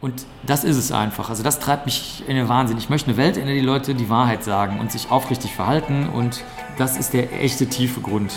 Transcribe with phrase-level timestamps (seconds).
[0.00, 1.28] Und das ist es einfach.
[1.28, 2.78] Also das treibt mich in den Wahnsinn.
[2.78, 6.08] Ich möchte eine Welt, in der die Leute die Wahrheit sagen und sich aufrichtig verhalten.
[6.08, 6.44] Und
[6.76, 8.32] das ist der echte tiefe Grund.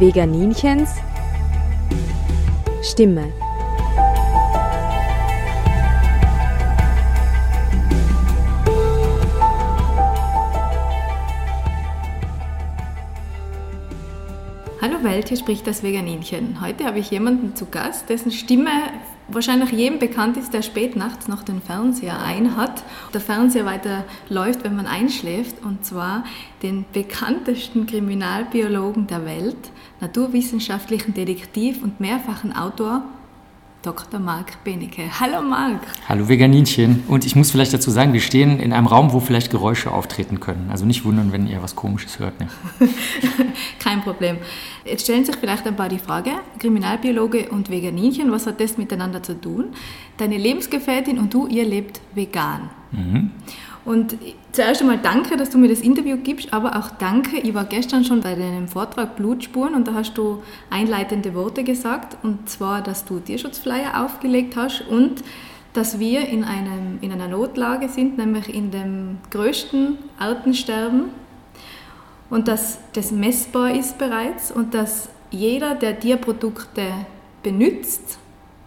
[0.00, 0.90] Veganinchens
[2.82, 3.32] Stimme.
[15.08, 16.60] Welt, hier spricht das Veganinchen.
[16.60, 18.70] Heute habe ich jemanden zu Gast, dessen Stimme
[19.28, 22.84] wahrscheinlich jedem bekannt ist, der spät nachts noch den Fernseher einhat.
[23.14, 26.24] Der Fernseher weiter läuft, wenn man einschläft, und zwar
[26.62, 29.56] den bekanntesten Kriminalbiologen der Welt,
[30.00, 33.02] naturwissenschaftlichen Detektiv und mehrfachen Autor
[33.82, 34.18] Dr.
[34.18, 35.04] Marc Benecke.
[35.20, 35.80] Hallo Marc.
[36.08, 37.04] Hallo Veganinchen.
[37.06, 40.40] Und ich muss vielleicht dazu sagen, wir stehen in einem Raum, wo vielleicht Geräusche auftreten
[40.40, 40.68] können.
[40.70, 42.40] Also nicht wundern, wenn ihr was Komisches hört.
[42.40, 42.48] Ne?
[43.78, 44.38] Kein Problem.
[44.84, 49.22] Jetzt stellen sich vielleicht ein paar die Frage, Kriminalbiologe und Veganinchen, was hat das miteinander
[49.22, 49.66] zu tun?
[50.16, 52.70] Deine Lebensgefährtin und du, ihr lebt vegan.
[52.90, 53.30] Mhm.
[53.88, 54.18] Und
[54.52, 58.04] zuerst einmal danke, dass du mir das Interview gibst, aber auch danke, ich war gestern
[58.04, 63.06] schon bei deinem Vortrag Blutspuren und da hast du einleitende Worte gesagt und zwar, dass
[63.06, 65.24] du Tierschutzflyer aufgelegt hast und
[65.72, 71.04] dass wir in, einem, in einer Notlage sind, nämlich in dem größten Artensterben
[72.28, 76.92] und dass das messbar ist bereits und dass jeder, der Tierprodukte
[77.42, 78.18] benutzt,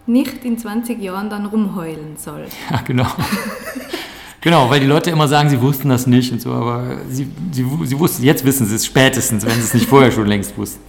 [0.04, 2.46] nicht in 20 Jahren dann rumheulen soll.
[2.72, 3.06] Ja, genau.
[4.42, 7.64] Genau, weil die Leute immer sagen, sie wussten das nicht und so, aber sie, sie,
[7.84, 10.80] sie wussten, jetzt wissen sie es spätestens, wenn sie es nicht vorher schon längst wussten.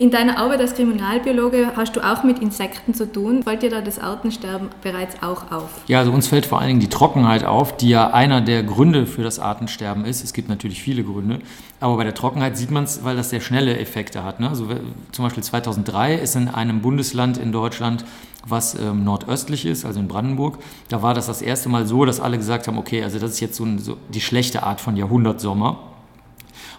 [0.00, 3.42] In deiner Arbeit als Kriminalbiologe hast du auch mit Insekten zu tun.
[3.42, 5.82] Fällt dir da das Artensterben bereits auch auf?
[5.88, 9.04] Ja, also uns fällt vor allen Dingen die Trockenheit auf, die ja einer der Gründe
[9.04, 10.24] für das Artensterben ist.
[10.24, 11.40] Es gibt natürlich viele Gründe,
[11.80, 14.40] aber bei der Trockenheit sieht man es, weil das sehr schnelle Effekte hat.
[14.40, 14.48] Ne?
[14.48, 14.68] Also
[15.12, 18.06] zum Beispiel 2003 ist in einem Bundesland in Deutschland
[18.48, 20.60] was ähm, nordöstlich ist, also in Brandenburg.
[20.88, 23.40] Da war das das erste Mal so, dass alle gesagt haben, okay, also das ist
[23.40, 25.89] jetzt so, ein, so die schlechte Art von Jahrhundertsommer.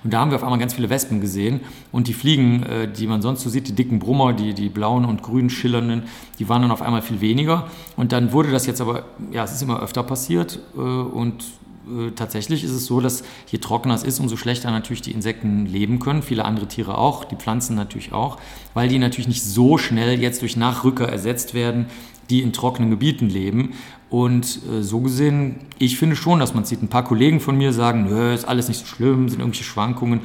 [0.03, 1.62] Und da haben wir auf einmal ganz viele Wespen gesehen.
[1.91, 5.06] Und die Fliegen, äh, die man sonst so sieht, die dicken Brummer, die, die blauen
[5.06, 6.03] und grün schillernden,
[6.39, 7.67] die waren dann auf einmal viel weniger.
[7.97, 10.59] Und dann wurde das jetzt aber, ja, es ist immer öfter passiert.
[10.75, 11.44] Äh, und
[11.88, 15.66] äh, tatsächlich ist es so, dass je trockener es ist, umso schlechter natürlich die Insekten
[15.66, 16.22] leben können.
[16.22, 18.38] Viele andere Tiere auch, die Pflanzen natürlich auch,
[18.73, 21.88] weil die natürlich nicht so schnell jetzt durch Nachrücker ersetzt werden,
[22.31, 23.74] die in trockenen Gebieten leben.
[24.09, 26.81] Und äh, so gesehen, ich finde schon, dass man sieht.
[26.81, 30.22] Ein paar Kollegen von mir sagen, nö, ist alles nicht so schlimm, sind irgendwelche Schwankungen.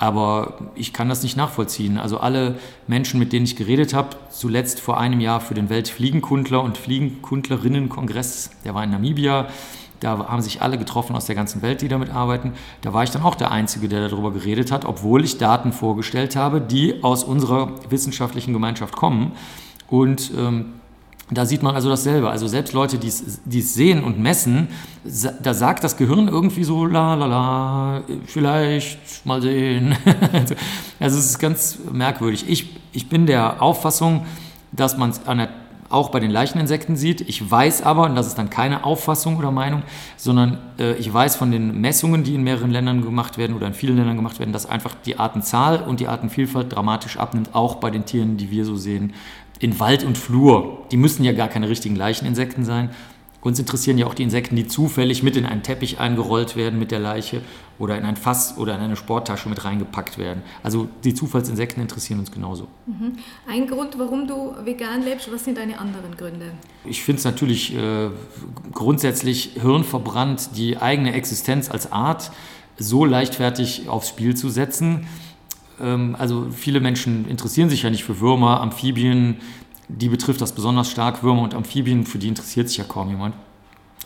[0.00, 1.98] Aber ich kann das nicht nachvollziehen.
[1.98, 6.62] Also alle Menschen, mit denen ich geredet habe, zuletzt vor einem Jahr für den Weltfliegenkundler
[6.62, 9.48] und Fliegenkundlerinnenkongress, der war in Namibia,
[10.00, 12.52] da haben sich alle getroffen aus der ganzen Welt, die damit arbeiten.
[12.82, 16.36] Da war ich dann auch der Einzige, der darüber geredet hat, obwohl ich Daten vorgestellt
[16.36, 19.32] habe, die aus unserer wissenschaftlichen Gemeinschaft kommen.
[19.88, 20.74] Und ähm,
[21.30, 22.30] da sieht man also dasselbe.
[22.30, 24.68] Also selbst Leute, die es sehen und messen,
[25.42, 29.94] da sagt das Gehirn irgendwie so, la la la, vielleicht mal sehen.
[31.00, 32.46] also es ist ganz merkwürdig.
[32.48, 34.24] Ich, ich bin der Auffassung,
[34.72, 35.20] dass man es
[35.90, 37.22] auch bei den Leicheninsekten sieht.
[37.22, 39.82] Ich weiß aber, und das ist dann keine Auffassung oder Meinung,
[40.16, 43.74] sondern äh, ich weiß von den Messungen, die in mehreren Ländern gemacht werden oder in
[43.74, 47.90] vielen Ländern gemacht werden, dass einfach die Artenzahl und die Artenvielfalt dramatisch abnimmt, auch bei
[47.90, 49.14] den Tieren, die wir so sehen,
[49.58, 50.86] in Wald und Flur.
[50.90, 52.90] Die müssen ja gar keine richtigen Leicheninsekten sein,
[53.40, 56.90] uns interessieren ja auch die Insekten, die zufällig mit in einen Teppich eingerollt werden mit
[56.90, 57.40] der Leiche
[57.78, 60.42] oder in ein Fass oder in eine Sporttasche mit reingepackt werden.
[60.64, 62.66] Also die Zufallsinsekten interessieren uns genauso.
[62.86, 63.12] Mhm.
[63.48, 66.52] Ein Grund, warum du vegan lebst, was sind deine anderen Gründe?
[66.84, 68.10] Ich finde es natürlich äh,
[68.72, 72.32] grundsätzlich hirnverbrannt, die eigene Existenz als Art
[72.76, 75.06] so leichtfertig aufs Spiel zu setzen.
[75.80, 79.36] Ähm, also viele Menschen interessieren sich ja nicht für Würmer, Amphibien,
[79.88, 81.22] die betrifft das besonders stark.
[81.22, 83.34] Würmer und Amphibien, für die interessiert sich ja kaum jemand.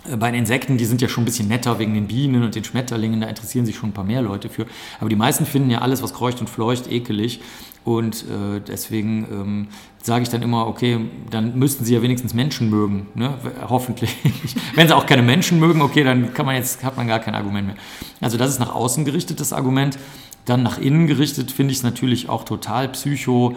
[0.09, 2.55] Äh, bei den Insekten, die sind ja schon ein bisschen netter wegen den Bienen und
[2.55, 4.66] den Schmetterlingen, da interessieren sich schon ein paar mehr Leute für.
[5.00, 7.41] Aber die meisten finden ja alles, was kreucht und fleucht, ekelig.
[7.85, 9.69] Und äh, deswegen ähm,
[10.00, 11.00] sage ich dann immer, okay,
[11.31, 13.35] dann müssten sie ja wenigstens Menschen mögen, ne?
[13.69, 14.14] hoffentlich.
[14.76, 17.35] Wenn sie auch keine Menschen mögen, okay, dann kann man jetzt, hat man gar kein
[17.35, 17.76] Argument mehr.
[18.20, 19.99] Also das ist nach außen gerichtetes Argument.
[20.44, 23.56] Dann nach innen gerichtet finde ich es natürlich auch total psycho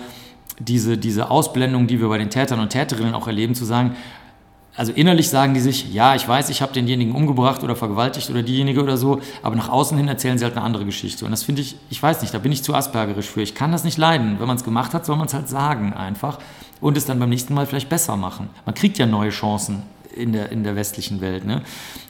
[0.59, 3.95] diese, diese Ausblendung, die wir bei den Tätern und Täterinnen auch erleben, zu sagen,
[4.77, 8.43] also innerlich sagen die sich, ja, ich weiß, ich habe denjenigen umgebracht oder vergewaltigt oder
[8.43, 11.23] diejenige oder so, aber nach außen hin erzählen sie halt eine andere Geschichte.
[11.23, 13.41] Und das finde ich, ich weiß nicht, da bin ich zu aspergerisch für.
[13.41, 14.37] Ich kann das nicht leiden.
[14.39, 16.39] Wenn man es gemacht hat, soll man es halt sagen einfach
[16.81, 18.49] und es dann beim nächsten Mal vielleicht besser machen.
[18.65, 19.83] Man kriegt ja neue Chancen
[20.13, 21.45] in der, in der westlichen Welt.
[21.45, 21.61] Ne?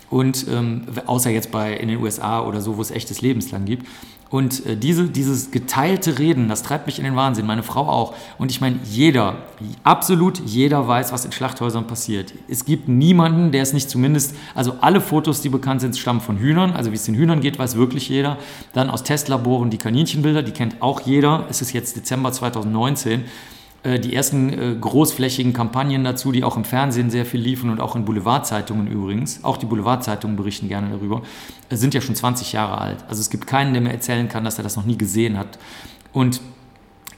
[0.09, 3.85] Und ähm, außer jetzt bei in den USA oder so, wo es echtes Lebenslang gibt.
[4.35, 8.13] Und äh, diese, dieses geteilte Reden, das treibt mich in den Wahnsinn, meine Frau auch.
[8.37, 9.37] Und ich meine, jeder,
[9.83, 12.33] absolut jeder weiß, was in Schlachthäusern passiert.
[12.49, 16.37] Es gibt niemanden, der es nicht zumindest, also alle Fotos, die bekannt sind, stammen von
[16.37, 16.71] Hühnern.
[16.71, 18.37] Also wie es den Hühnern geht, weiß wirklich jeder.
[18.73, 21.45] Dann aus Testlaboren die Kaninchenbilder, die kennt auch jeder.
[21.49, 23.23] Es ist jetzt Dezember 2019.
[23.85, 27.79] Äh, die ersten äh, großflächigen Kampagnen dazu, die auch im Fernsehen sehr viel liefen und
[27.79, 31.21] auch in Boulevardzeitungen übrigens, auch die Boulevardzeitungen berichten gerne darüber,
[31.69, 33.05] äh, sind ja schon 20 Jahre alt.
[33.07, 35.59] Also es gibt keinen, der mir erzählen kann, dass er das noch nie gesehen hat.
[36.13, 36.41] Und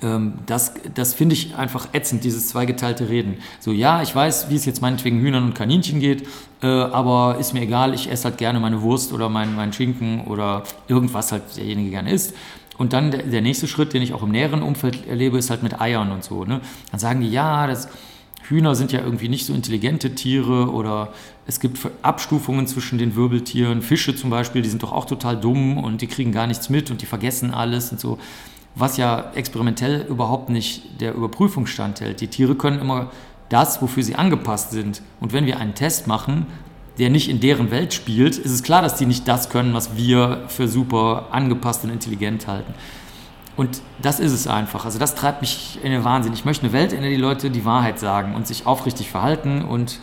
[0.04, 3.38] ähm, das, das finde ich einfach ätzend, dieses zweigeteilte Reden.
[3.62, 6.28] So, ja, ich weiß, wie es jetzt meinetwegen Hühnern und Kaninchen geht,
[6.62, 10.26] äh, aber ist mir egal, ich esse halt gerne meine Wurst oder meinen mein Schinken
[10.26, 12.34] oder irgendwas halt derjenige gerne isst.
[12.78, 15.64] Und dann der, der, nächste Schritt, den ich auch im näheren Umfeld erlebe, ist halt
[15.64, 16.46] mit Eiern und so.
[16.46, 16.62] Ne?
[16.92, 17.90] Dann sagen die, ja, das,
[18.50, 21.14] Hühner sind ja irgendwie nicht so intelligente Tiere oder
[21.48, 23.82] es gibt Abstufungen zwischen den Wirbeltieren.
[23.82, 26.90] Fische zum Beispiel, die sind doch auch total dumm und die kriegen gar nichts mit
[26.90, 28.20] und die vergessen alles und so.
[28.76, 32.22] Was ja experimentell überhaupt nicht der Überprüfung standhält.
[32.22, 33.12] Die Tiere können immer
[33.50, 35.02] das, wofür sie angepasst sind.
[35.20, 36.46] Und wenn wir einen Test machen,
[37.00, 39.96] der nicht in deren Welt spielt, ist es klar, dass die nicht das können, was
[39.96, 42.74] wir für super angepasst und intelligent halten.
[43.56, 44.86] Und das ist es einfach.
[44.86, 46.34] Also das treibt mich in den Wahnsinn.
[46.34, 49.64] Ich möchte eine Welt, in der die Leute die Wahrheit sagen und sich aufrichtig verhalten.
[49.64, 50.00] Und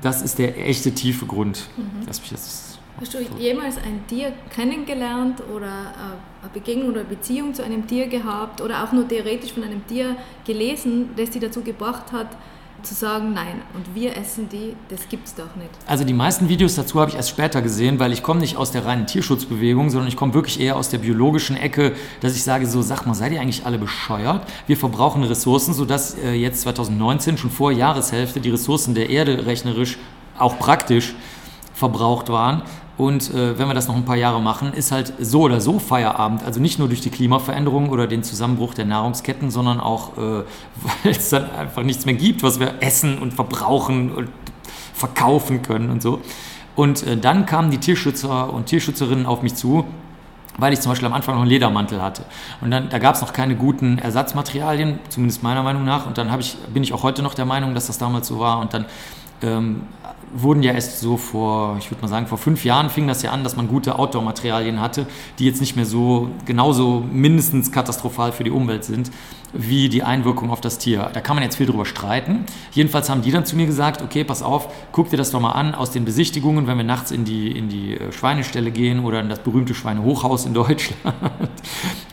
[0.00, 2.06] das ist der echte tiefe Grund, mhm.
[2.06, 7.54] dass mich das Hast du jemals ein Tier kennengelernt oder eine Begegnung oder eine Beziehung
[7.54, 11.60] zu einem Tier gehabt oder auch nur theoretisch von einem Tier gelesen, das dich dazu
[11.60, 12.26] gebracht hat,
[12.82, 15.70] zu sagen, nein, und wir essen die, das gibt's doch nicht.
[15.86, 18.70] Also die meisten Videos dazu habe ich erst später gesehen, weil ich komme nicht aus
[18.70, 22.66] der reinen Tierschutzbewegung, sondern ich komme wirklich eher aus der biologischen Ecke, dass ich sage,
[22.66, 24.46] so sag mal, seid ihr eigentlich alle bescheuert?
[24.66, 29.98] Wir verbrauchen Ressourcen, sodass äh, jetzt 2019 schon vor Jahreshälfte die Ressourcen der Erde rechnerisch,
[30.38, 31.14] auch praktisch
[31.74, 32.62] verbraucht waren.
[32.98, 35.78] Und äh, wenn wir das noch ein paar Jahre machen, ist halt so oder so
[35.78, 36.42] Feierabend.
[36.44, 40.20] Also nicht nur durch die Klimaveränderung oder den Zusammenbruch der Nahrungsketten, sondern auch, äh,
[41.02, 44.28] weil es dann einfach nichts mehr gibt, was wir essen und verbrauchen und
[44.94, 46.20] verkaufen können und so.
[46.74, 49.84] Und äh, dann kamen die Tierschützer und Tierschützerinnen auf mich zu,
[50.58, 52.24] weil ich zum Beispiel am Anfang noch einen Ledermantel hatte.
[52.60, 56.04] Und dann, da gab es noch keine guten Ersatzmaterialien, zumindest meiner Meinung nach.
[56.04, 58.58] Und dann ich, bin ich auch heute noch der Meinung, dass das damals so war.
[58.58, 58.86] Und dann
[59.42, 59.82] ähm,
[60.34, 63.30] wurden ja erst so vor, ich würde mal sagen, vor fünf Jahren fing das ja
[63.30, 65.06] an, dass man gute Outdoor-Materialien hatte,
[65.38, 69.10] die jetzt nicht mehr so genauso mindestens katastrophal für die Umwelt sind,
[69.52, 71.10] wie die Einwirkung auf das Tier.
[71.12, 72.44] Da kann man jetzt viel drüber streiten.
[72.72, 75.52] Jedenfalls haben die dann zu mir gesagt, okay, pass auf, guck dir das doch mal
[75.52, 79.20] an aus den Besichtigungen, wenn wir nachts in die, in die äh, Schweinestelle gehen oder
[79.20, 80.98] in das berühmte Schweinehochhaus in Deutschland.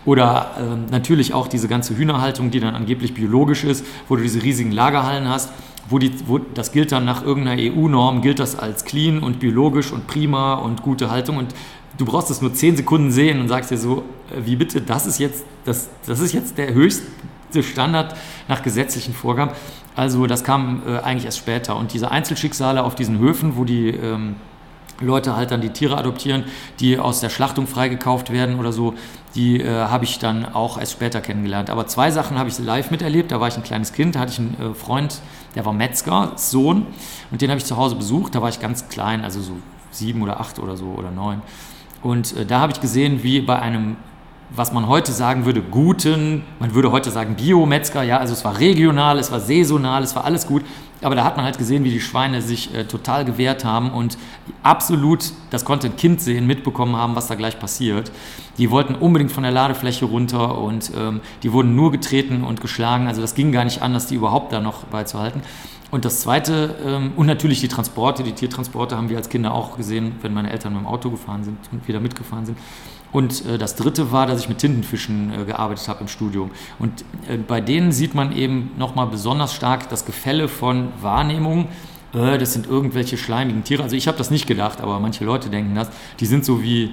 [0.05, 4.41] oder äh, natürlich auch diese ganze Hühnerhaltung, die dann angeblich biologisch ist, wo du diese
[4.41, 5.51] riesigen Lagerhallen hast
[5.89, 9.91] wo, die, wo das gilt dann nach irgendeiner EU-Norm, gilt das als clean und biologisch
[9.91, 11.53] und prima und gute Haltung und
[11.97, 15.05] du brauchst das nur 10 Sekunden sehen und sagst dir so, äh, wie bitte, das
[15.05, 18.15] ist jetzt, das, das ist jetzt der höchste Standard
[18.47, 19.51] nach gesetzlichen Vorgaben.
[19.95, 21.77] Also das kam äh, eigentlich erst später.
[21.77, 24.35] Und diese Einzelschicksale auf diesen Höfen, wo die ähm,
[24.99, 26.45] Leute halt dann die Tiere adoptieren,
[26.79, 28.93] die aus der Schlachtung freigekauft werden oder so,
[29.35, 31.69] die äh, habe ich dann auch erst später kennengelernt.
[31.69, 33.31] Aber zwei Sachen habe ich live miterlebt.
[33.31, 35.21] Da war ich ein kleines Kind, da hatte ich einen äh, Freund,
[35.55, 36.85] der war Metzger, Sohn,
[37.31, 38.35] und den habe ich zu Hause besucht.
[38.35, 39.53] Da war ich ganz klein, also so
[39.91, 41.41] sieben oder acht oder so oder neun.
[42.03, 43.97] Und äh, da habe ich gesehen, wie bei einem
[44.55, 48.59] was man heute sagen würde, guten, man würde heute sagen Biometzger, ja, also es war
[48.59, 50.63] regional, es war saisonal, es war alles gut,
[51.01, 54.17] aber da hat man halt gesehen, wie die Schweine sich äh, total gewehrt haben und
[54.63, 58.11] absolut, das konnte ein Kind sehen, mitbekommen haben, was da gleich passiert.
[58.57, 63.07] Die wollten unbedingt von der Ladefläche runter und ähm, die wurden nur getreten und geschlagen,
[63.07, 65.41] also das ging gar nicht anders, die überhaupt da noch beizuhalten.
[65.91, 69.77] Und das Zweite, ähm, und natürlich die Transporte, die Tiertransporte haben wir als Kinder auch
[69.77, 72.57] gesehen, wenn meine Eltern mit dem Auto gefahren sind und wieder mitgefahren sind.
[73.15, 76.51] Und äh, das dritte war, dass ich mit Tintenfischen äh, gearbeitet habe im Studium.
[76.79, 81.69] Und äh, bei denen sieht man eben nochmal besonders stark das Gefälle von Wahrnehmung.
[82.13, 83.83] Äh, das sind irgendwelche schleimigen Tiere.
[83.83, 85.87] Also ich habe das nicht gedacht, aber manche Leute denken das.
[86.19, 86.91] Die sind so wie,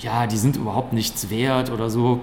[0.00, 2.22] ja, die sind überhaupt nichts wert oder so.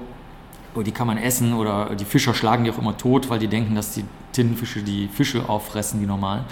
[0.85, 3.73] Die kann man essen oder die Fischer schlagen die auch immer tot, weil die denken,
[3.73, 4.03] dass die
[4.33, 6.43] Tintenfische die Fische auffressen, die normalen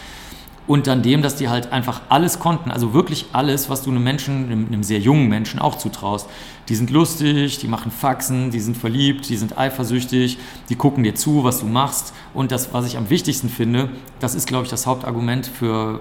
[0.68, 4.04] und dann dem, dass die halt einfach alles konnten, also wirklich alles, was du einem
[4.04, 6.30] Menschen, einem, einem, sehr jungen Menschen auch zutraust.
[6.70, 10.38] Die sind lustig, die machen Faxen, die sind verliebt, die sind eifersüchtig,
[10.70, 12.14] die gucken dir zu, was du machst.
[12.34, 13.90] Und das, was ich am wichtigsten finde,
[14.20, 16.00] das ist, glaube ich, das Hauptargument für,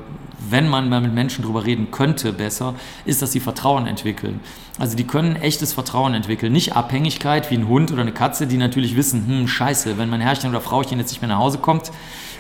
[0.51, 2.75] wenn man mal mit Menschen drüber reden könnte, besser,
[3.07, 4.41] ist, dass sie Vertrauen entwickeln.
[4.79, 8.57] Also die können echtes Vertrauen entwickeln, nicht Abhängigkeit wie ein Hund oder eine Katze, die
[8.57, 11.91] natürlich wissen, hm, scheiße, wenn mein Herrchen oder Frauchen jetzt nicht mehr nach Hause kommt,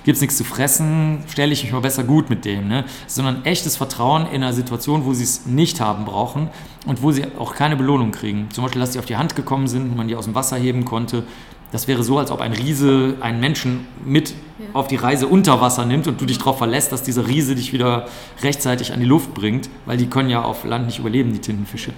[0.04, 2.68] gibt es nichts zu fressen, stelle ich mich mal besser gut mit dem.
[2.68, 2.84] Ne?
[3.06, 6.48] Sondern echtes Vertrauen in einer Situation, wo sie es nicht haben brauchen
[6.86, 8.48] und wo sie auch keine Belohnung kriegen.
[8.52, 10.84] Zum Beispiel, dass sie auf die Hand gekommen sind, man die aus dem Wasser heben
[10.84, 11.24] konnte.
[11.72, 14.66] Das wäre so, als ob ein Riese einen Menschen mit ja.
[14.72, 17.72] auf die Reise unter Wasser nimmt und du dich darauf verlässt, dass dieser Riese dich
[17.72, 18.08] wieder
[18.42, 21.92] rechtzeitig an die Luft bringt, weil die können ja auf Land nicht überleben, die Tintenfische.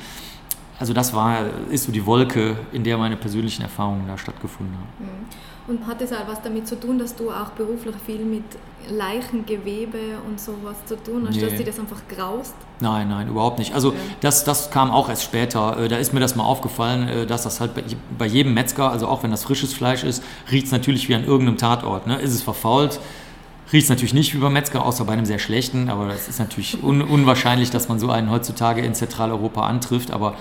[0.79, 5.07] Also das war, ist so die Wolke, in der meine persönlichen Erfahrungen da stattgefunden haben.
[5.07, 5.52] Mhm.
[5.69, 8.45] Und hat es auch was damit zu tun, dass du auch beruflich viel mit
[8.91, 11.43] Leichengewebe und sowas zu tun hast, nee.
[11.43, 12.55] dass dir das einfach graust?
[12.81, 13.73] Nein, nein, überhaupt nicht.
[13.75, 13.99] Also okay.
[14.21, 15.79] das, das kam auch erst später.
[15.79, 17.73] Äh, da ist mir das mal aufgefallen, äh, dass das halt
[18.19, 21.25] bei jedem Metzger, also auch wenn das frisches Fleisch ist, riecht es natürlich wie an
[21.25, 22.09] irgendeinem Tatort.
[22.09, 22.17] Ne?
[22.21, 22.99] Ist es verfault?
[23.73, 26.39] Riecht es natürlich nicht wie beim Metzger, außer bei einem sehr schlechten, aber es ist
[26.39, 30.11] natürlich un unwahrscheinlich, dass man so einen heutzutage in Zentraleuropa antrifft.
[30.11, 30.35] Aber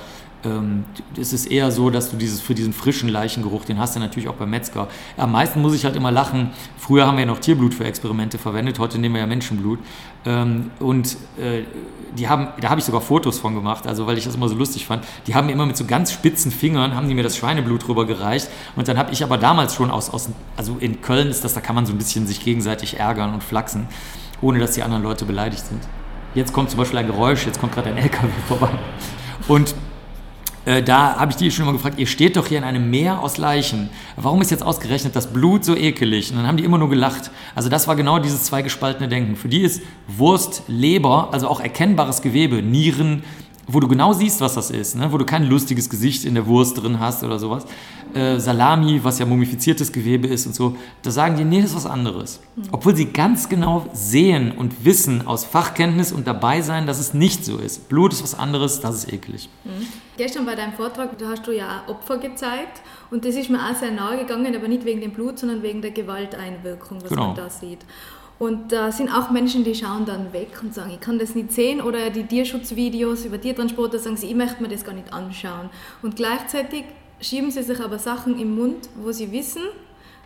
[0.43, 0.86] ähm,
[1.19, 4.27] es ist eher so, dass du dieses, für diesen frischen Leichengeruch, den hast du natürlich
[4.27, 4.88] auch beim Metzger.
[5.17, 6.51] Am meisten muss ich halt immer lachen.
[6.77, 9.79] Früher haben wir ja noch Tierblut für Experimente verwendet, heute nehmen wir ja Menschenblut.
[10.25, 11.63] Ähm, und äh,
[12.17, 14.55] die haben, da habe ich sogar Fotos von gemacht, also weil ich das immer so
[14.55, 15.05] lustig fand.
[15.27, 18.05] Die haben mir immer mit so ganz spitzen Fingern, haben die mir das Schweineblut drüber
[18.05, 18.50] gereicht.
[18.75, 21.62] Und dann habe ich aber damals schon aus, aus, also in Köln ist das, da
[21.62, 23.88] kann man so ein bisschen sich gegenseitig ärgern und flachsen,
[24.41, 25.81] ohne dass die anderen Leute beleidigt sind.
[26.33, 28.69] Jetzt kommt zum Beispiel ein Geräusch, jetzt kommt gerade ein LKW vorbei.
[29.48, 29.75] Und
[30.65, 33.20] äh, da habe ich die schon immer gefragt, ihr steht doch hier in einem Meer
[33.20, 33.89] aus Leichen.
[34.15, 36.32] Warum ist jetzt ausgerechnet das Blut so ekelig?
[36.32, 37.32] Und dann haben die immer nur gelacht.
[37.56, 39.36] Also das war genau dieses zweigespaltene Denken.
[39.36, 43.24] Für die ist Wurst, Leber, also auch erkennbares Gewebe, Nieren,
[43.68, 45.12] wo du genau siehst, was das ist, ne?
[45.12, 47.65] wo du kein lustiges Gesicht in der Wurst drin hast oder sowas.
[48.13, 51.77] Äh, Salami, was ja mumifiziertes Gewebe ist und so, da sagen die, nee, das ist
[51.77, 52.41] was anderes.
[52.56, 52.63] Mhm.
[52.72, 57.46] Obwohl sie ganz genau sehen und wissen aus Fachkenntnis und dabei sein, dass es nicht
[57.46, 57.88] so ist.
[57.88, 59.50] Blut ist was anderes, das ist eklig.
[59.63, 59.88] Mhm.
[60.18, 63.75] Gestern bei deinem Vortrag, da hast du ja Opfer gezeigt und das ist mir auch
[63.75, 67.27] sehr nahe gegangen, aber nicht wegen dem Blut, sondern wegen der Gewalteinwirkung, was genau.
[67.27, 67.80] man da sieht.
[68.41, 71.51] Und da sind auch Menschen, die schauen dann weg und sagen, ich kann das nicht
[71.51, 71.79] sehen.
[71.79, 75.69] Oder die Tierschutzvideos über Tiertransporter sagen sie, ich möchte mir das gar nicht anschauen.
[76.01, 76.86] Und gleichzeitig
[77.19, 79.62] schieben sie sich aber Sachen im Mund, wo sie wissen,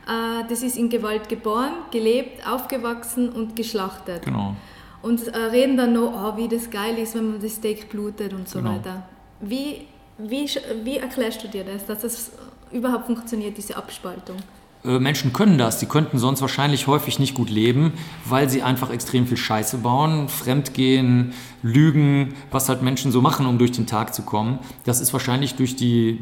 [0.07, 4.24] äh, das ist in Gewalt geboren, gelebt, aufgewachsen und geschlachtet.
[4.24, 4.55] Genau.
[5.01, 8.31] Und äh, reden dann noch, oh, wie das geil ist, wenn man das Steak blutet
[8.31, 8.75] und so genau.
[8.75, 9.03] weiter.
[9.41, 9.88] Wie,
[10.19, 10.50] wie,
[10.86, 12.31] wie erklärst du dir das, dass das
[12.72, 14.38] überhaupt funktioniert, diese Abspaltung?
[14.86, 15.80] Äh, Menschen können das.
[15.80, 17.94] Die könnten sonst wahrscheinlich häufig nicht gut leben,
[18.25, 23.58] weil sie einfach extrem viel Scheiße bauen, fremdgehen, lügen, was halt Menschen so machen, um
[23.58, 24.60] durch den Tag zu kommen.
[24.84, 26.20] Das ist wahrscheinlich durch die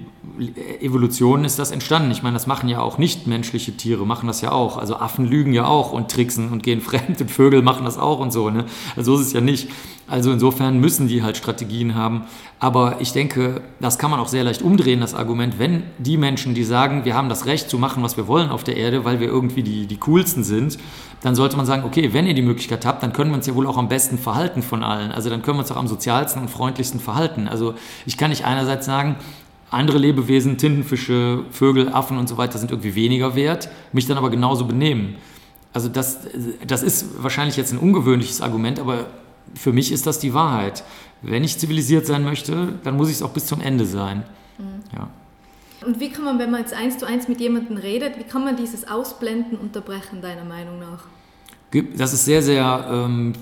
[0.79, 2.11] Evolution ist das entstanden.
[2.11, 4.77] Ich meine, das machen ja auch nicht menschliche Tiere, machen das ja auch.
[4.77, 8.19] Also Affen lügen ja auch und tricksen und gehen fremd und Vögel machen das auch
[8.19, 8.49] und so.
[8.49, 8.65] Ne?
[8.95, 9.69] Also so ist es ja nicht.
[10.07, 12.23] Also insofern müssen die halt Strategien haben.
[12.59, 16.53] Aber ich denke, das kann man auch sehr leicht umdrehen, das Argument, wenn die Menschen,
[16.53, 19.19] die sagen, wir haben das Recht zu machen, was wir wollen auf der Erde, weil
[19.19, 20.77] wir irgendwie die, die coolsten sind,
[21.21, 23.55] dann sollte man sagen, okay, wenn ihr die Möglichkeit habt, dann können wir uns ja
[23.55, 25.11] wohl auch am besten verhalten von allen.
[25.11, 27.47] Also dann können wir uns auch am sozialsten und freundlichsten verhalten.
[27.47, 29.15] Also ich kann nicht einerseits sagen,
[29.69, 34.29] andere Lebewesen, Tintenfische, Vögel, Affen und so weiter sind irgendwie weniger wert, mich dann aber
[34.29, 35.15] genauso benehmen.
[35.71, 36.19] Also das,
[36.67, 39.07] das ist wahrscheinlich jetzt ein ungewöhnliches Argument, aber
[39.55, 40.83] für mich ist das die Wahrheit.
[41.21, 44.23] Wenn ich zivilisiert sein möchte, dann muss ich es auch bis zum Ende sein.
[44.57, 44.83] Mhm.
[44.95, 45.09] Ja.
[45.85, 48.43] Und wie kann man, wenn man jetzt eins zu eins mit jemandem redet, wie kann
[48.43, 51.05] man dieses Ausblenden unterbrechen, deiner Meinung nach?
[51.97, 53.33] Das ist sehr, sehr ähm,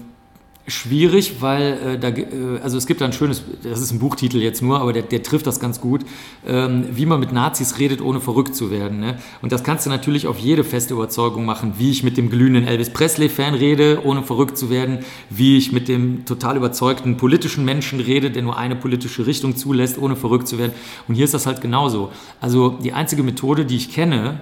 [0.67, 4.37] schwierig, weil äh, da, äh, also es gibt da ein schönes, das ist ein Buchtitel
[4.37, 6.01] jetzt nur, aber der, der trifft das ganz gut,
[6.47, 8.99] ähm, wie man mit Nazis redet, ohne verrückt zu werden.
[8.99, 9.17] Ne?
[9.41, 12.67] Und das kannst du natürlich auf jede feste Überzeugung machen, wie ich mit dem glühenden
[12.67, 14.99] Elvis Presley-Fan rede, ohne verrückt zu werden,
[15.29, 19.97] wie ich mit dem total überzeugten politischen Menschen rede, der nur eine politische Richtung zulässt,
[19.97, 20.73] ohne verrückt zu werden.
[21.07, 22.11] Und hier ist das halt genauso.
[22.39, 24.39] Also die einzige Methode, die ich kenne,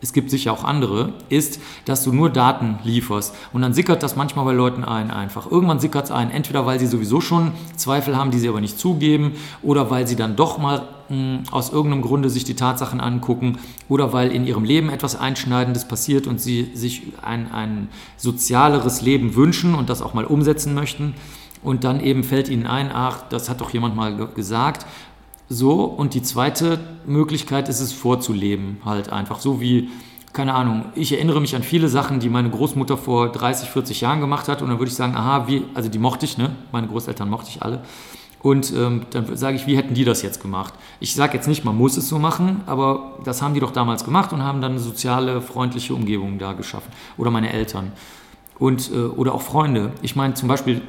[0.00, 3.34] es gibt sicher auch andere, ist, dass du nur Daten lieferst.
[3.52, 5.50] Und dann sickert das manchmal bei Leuten ein einfach.
[5.50, 8.78] Irgendwann sickert es ein, entweder weil sie sowieso schon Zweifel haben, die sie aber nicht
[8.78, 9.32] zugeben,
[9.62, 13.58] oder weil sie dann doch mal mh, hm, aus irgendeinem Grunde sich die Tatsachen angucken,
[13.88, 19.34] oder weil in ihrem Leben etwas Einschneidendes passiert und sie sich ein, ein sozialeres Leben
[19.36, 21.14] wünschen und das auch mal umsetzen möchten.
[21.62, 24.84] Und dann eben fällt ihnen ein, ach, das hat doch jemand mal gesagt.
[25.54, 29.88] So, und die zweite Möglichkeit ist es vorzuleben, halt einfach so wie,
[30.32, 34.18] keine Ahnung, ich erinnere mich an viele Sachen, die meine Großmutter vor 30, 40 Jahren
[34.20, 36.56] gemacht hat und dann würde ich sagen, aha, wie, also die mochte ich, ne?
[36.72, 37.84] Meine Großeltern mochte ich alle.
[38.42, 40.74] Und ähm, dann sage ich, wie hätten die das jetzt gemacht?
[40.98, 44.04] Ich sage jetzt nicht, man muss es so machen, aber das haben die doch damals
[44.04, 46.90] gemacht und haben dann eine soziale, freundliche Umgebung da geschaffen.
[47.16, 47.92] Oder meine Eltern.
[48.58, 49.92] Und, äh, oder auch Freunde.
[50.02, 50.82] Ich meine, zum Beispiel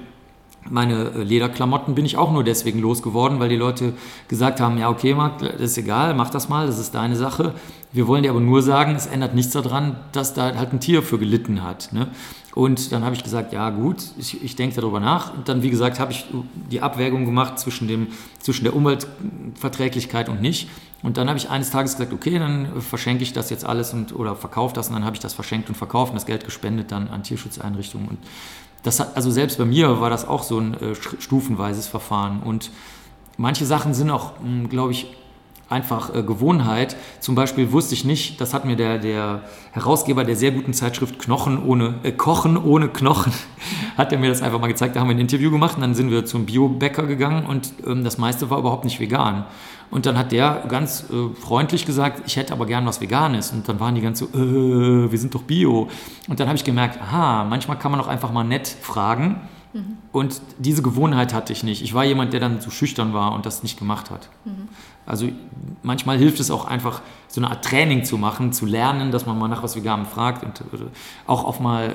[0.69, 3.93] meine äh, Lederklamotten bin ich auch nur deswegen losgeworden, weil die Leute
[4.27, 7.53] gesagt haben, ja okay Marc, das ist egal, mach das mal, das ist deine Sache.
[7.91, 11.01] Wir wollen dir aber nur sagen, es ändert nichts daran, dass da halt ein Tier
[11.01, 11.93] für gelitten hat.
[11.93, 12.07] Ne?
[12.53, 15.33] Und dann habe ich gesagt, ja gut, ich, ich denke darüber nach.
[15.33, 16.25] Und dann, wie gesagt, habe ich
[16.71, 18.07] die Abwägung gemacht zwischen, dem,
[18.39, 20.69] zwischen der Umweltverträglichkeit und nicht.
[21.03, 24.15] Und dann habe ich eines Tages gesagt, okay, dann verschenke ich das jetzt alles und,
[24.15, 24.87] oder verkaufe das.
[24.87, 28.07] Und dann habe ich das verschenkt und verkauft und das Geld gespendet dann an Tierschutzeinrichtungen.
[28.07, 28.17] Und
[28.85, 32.41] das hat, also selbst bei mir war das auch so ein äh, stufenweises Verfahren.
[32.43, 32.71] Und
[33.37, 35.07] manche Sachen sind auch, hm, glaube ich,
[35.69, 36.95] einfach äh, Gewohnheit.
[37.19, 41.19] Zum Beispiel wusste ich nicht, das hat mir der, der Herausgeber der sehr guten Zeitschrift
[41.19, 43.33] Knochen ohne, äh, Kochen ohne Knochen,
[43.97, 44.95] hat er mir das einfach mal gezeigt.
[44.95, 48.03] Da haben wir ein Interview gemacht und dann sind wir zum Biobäcker gegangen und ähm,
[48.03, 49.45] das meiste war überhaupt nicht vegan.
[49.91, 53.51] Und dann hat der ganz äh, freundlich gesagt, ich hätte aber gern was Veganes.
[53.51, 55.89] Und dann waren die ganz so, äh, wir sind doch Bio.
[56.27, 59.41] Und dann habe ich gemerkt, aha, manchmal kann man auch einfach mal nett fragen.
[59.75, 59.97] Mhm.
[60.13, 61.83] Und diese Gewohnheit hatte ich nicht.
[61.83, 64.29] Ich war jemand, der dann so schüchtern war und das nicht gemacht hat.
[64.45, 64.69] Mhm.
[65.05, 65.27] Also
[65.83, 69.37] manchmal hilft es auch einfach, so eine Art Training zu machen, zu lernen, dass man
[69.37, 70.85] mal nach was Veganem fragt und äh,
[71.27, 71.93] auch auf mal äh,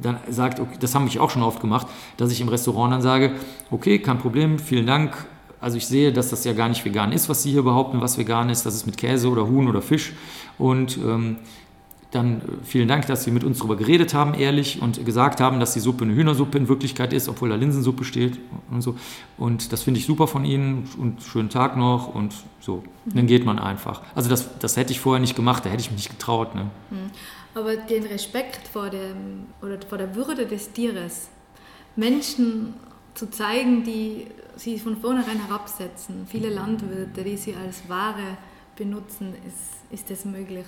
[0.00, 3.02] dann sagt, okay, das haben ich auch schon oft gemacht, dass ich im Restaurant dann
[3.02, 3.32] sage,
[3.72, 5.26] okay, kein Problem, vielen Dank.
[5.60, 8.16] Also ich sehe, dass das ja gar nicht vegan ist, was Sie hier behaupten, was
[8.16, 8.64] vegan ist.
[8.64, 10.12] Das ist mit Käse oder Huhn oder Fisch.
[10.58, 11.36] Und ähm,
[12.12, 15.58] dann äh, vielen Dank, dass Sie mit uns darüber geredet haben, ehrlich, und gesagt haben,
[15.58, 18.38] dass die Suppe eine Hühnersuppe in Wirklichkeit ist, obwohl da Linsensuppe steht
[18.70, 18.96] und so.
[19.38, 22.84] Und das finde ich super von Ihnen und schönen Tag noch und so.
[23.06, 23.14] Mhm.
[23.14, 24.02] Dann geht man einfach.
[24.14, 26.54] Also das, das hätte ich vorher nicht gemacht, da hätte ich mich nicht getraut.
[26.54, 26.70] Ne?
[26.90, 27.10] Mhm.
[27.54, 31.28] Aber den Respekt vor, dem, oder vor der Würde des Tieres,
[31.96, 32.74] Menschen
[33.14, 34.26] zu zeigen, die
[34.56, 38.38] sie von vornherein herabsetzen, viele Landwirte, die sie als Ware
[38.76, 40.64] benutzen, ist, ist das möglich?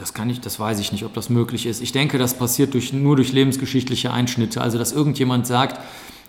[0.00, 1.82] Das kann ich, das weiß ich nicht, ob das möglich ist.
[1.82, 4.62] Ich denke, das passiert durch, nur durch lebensgeschichtliche Einschnitte.
[4.62, 5.78] Also, dass irgendjemand sagt,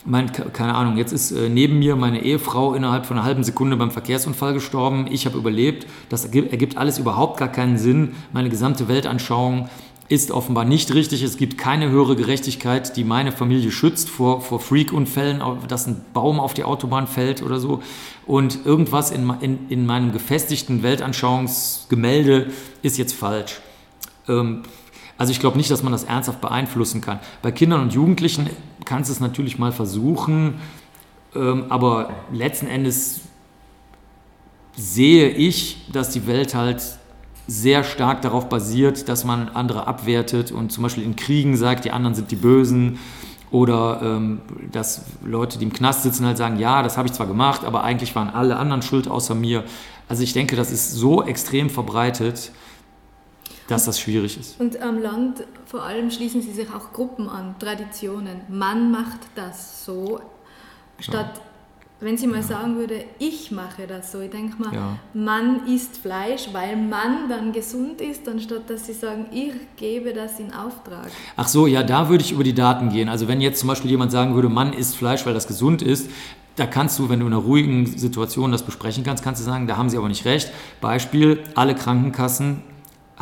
[0.03, 3.77] mein, keine Ahnung, jetzt ist äh, neben mir meine Ehefrau innerhalb von einer halben Sekunde
[3.77, 5.07] beim Verkehrsunfall gestorben.
[5.09, 5.87] Ich habe überlebt.
[6.09, 8.13] Das ergibt, ergibt alles überhaupt gar keinen Sinn.
[8.33, 9.69] Meine gesamte Weltanschauung
[10.11, 11.23] ist offenbar nicht richtig.
[11.23, 16.41] Es gibt keine höhere Gerechtigkeit, die meine Familie schützt vor, vor Freak-Unfällen, dass ein Baum
[16.41, 17.81] auf die Autobahn fällt oder so.
[18.25, 22.51] Und irgendwas in, in, in meinem gefestigten Weltanschauungsgemälde
[22.81, 23.61] ist jetzt falsch.
[24.27, 24.63] Ähm,
[25.17, 27.21] also ich glaube nicht, dass man das ernsthaft beeinflussen kann.
[27.41, 28.49] Bei Kindern und Jugendlichen
[28.83, 30.55] kannst du es natürlich mal versuchen,
[31.33, 33.21] ähm, aber letzten Endes
[34.75, 36.81] sehe ich, dass die Welt halt
[37.47, 41.91] sehr stark darauf basiert, dass man andere abwertet und zum Beispiel in Kriegen sagt, die
[41.91, 42.99] anderen sind die Bösen.
[43.49, 47.27] Oder ähm, dass Leute, die im Knast sitzen, halt sagen, ja, das habe ich zwar
[47.27, 49.65] gemacht, aber eigentlich waren alle anderen schuld außer mir.
[50.07, 52.51] Also ich denke, das ist so extrem verbreitet,
[53.67, 54.59] dass das schwierig ist.
[54.59, 58.41] Und am Land vor allem schließen sie sich auch Gruppen an, Traditionen.
[58.47, 60.21] Man macht das so,
[60.99, 61.50] statt ja
[62.01, 62.43] wenn sie mal ja.
[62.43, 64.97] sagen würde, ich mache das so, ich denke mal, ja.
[65.13, 70.39] Mann isst Fleisch, weil Mann dann gesund ist, anstatt dass sie sagen, ich gebe das
[70.39, 71.11] in Auftrag.
[71.37, 73.07] Ach so, ja, da würde ich über die Daten gehen.
[73.07, 76.09] Also wenn jetzt zum Beispiel jemand sagen würde, Mann isst Fleisch, weil das gesund ist,
[76.55, 79.67] da kannst du, wenn du in einer ruhigen Situation das besprechen kannst, kannst du sagen,
[79.67, 80.51] da haben sie aber nicht recht.
[80.81, 82.63] Beispiel, alle Krankenkassen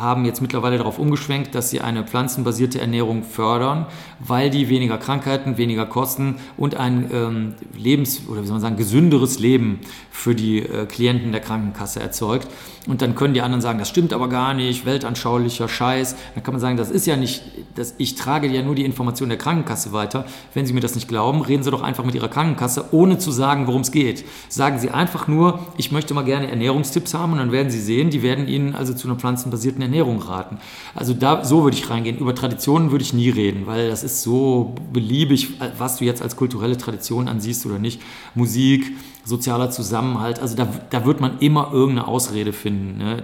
[0.00, 3.86] haben jetzt mittlerweile darauf umgeschwenkt, dass sie eine pflanzenbasierte Ernährung fördern,
[4.18, 8.76] weil die weniger Krankheiten, weniger Kosten und ein ähm, lebens- oder wie soll man sagen,
[8.76, 12.48] gesünderes Leben für die äh, Klienten der Krankenkasse erzeugt.
[12.86, 16.16] Und dann können die anderen sagen, das stimmt aber gar nicht, weltanschaulicher Scheiß.
[16.34, 17.42] Dann kann man sagen, das ist ja nicht,
[17.74, 20.24] das, ich trage ja nur die Information der Krankenkasse weiter.
[20.54, 23.32] Wenn Sie mir das nicht glauben, reden Sie doch einfach mit Ihrer Krankenkasse, ohne zu
[23.32, 24.24] sagen, worum es geht.
[24.48, 28.08] Sagen Sie einfach nur, ich möchte mal gerne Ernährungstipps haben und dann werden Sie sehen,
[28.08, 30.56] die werden Ihnen also zu einer pflanzenbasierten Ernährung raten.
[30.94, 32.16] Also da, so würde ich reingehen.
[32.16, 36.34] Über Traditionen würde ich nie reden, weil das ist so beliebig, was du jetzt als
[36.34, 38.00] kulturelle Tradition ansiehst oder nicht.
[38.34, 38.92] Musik,
[39.24, 42.98] sozialer Zusammenhalt, also da, da wird man immer irgendeine Ausrede finden.
[42.98, 43.22] Ne?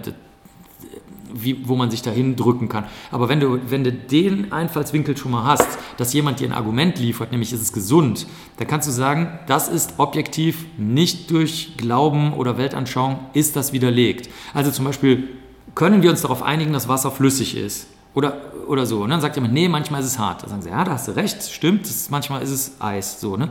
[1.33, 2.85] Wie, wo man sich dahin drücken kann.
[3.11, 6.97] Aber wenn du, wenn du den Einfallswinkel schon mal hast, dass jemand dir ein Argument
[6.97, 12.33] liefert, nämlich ist es gesund, dann kannst du sagen, das ist objektiv nicht durch Glauben
[12.33, 14.29] oder Weltanschauung, ist das widerlegt.
[14.53, 15.27] Also zum Beispiel,
[15.75, 17.87] können wir uns darauf einigen, dass Wasser flüssig ist?
[18.17, 19.03] Oder, oder so.
[19.03, 20.41] Und dann sagt jemand, nee, manchmal ist es hart.
[20.41, 23.21] Dann sagen sie, ja, da hast du recht, stimmt, ist, manchmal ist es Eis.
[23.21, 23.49] So, ne?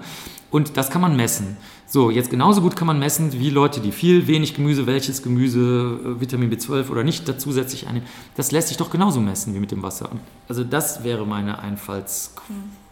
[0.50, 1.56] Und das kann man messen.
[1.86, 6.00] So, jetzt genauso gut kann man messen, wie Leute, die viel, wenig Gemüse, welches Gemüse,
[6.04, 8.08] äh, Vitamin B12 oder nicht da zusätzlich einnehmen.
[8.34, 10.10] Das lässt sich doch genauso messen wie mit dem Wasser.
[10.48, 12.85] Also das wäre meine Einfalls, mhm.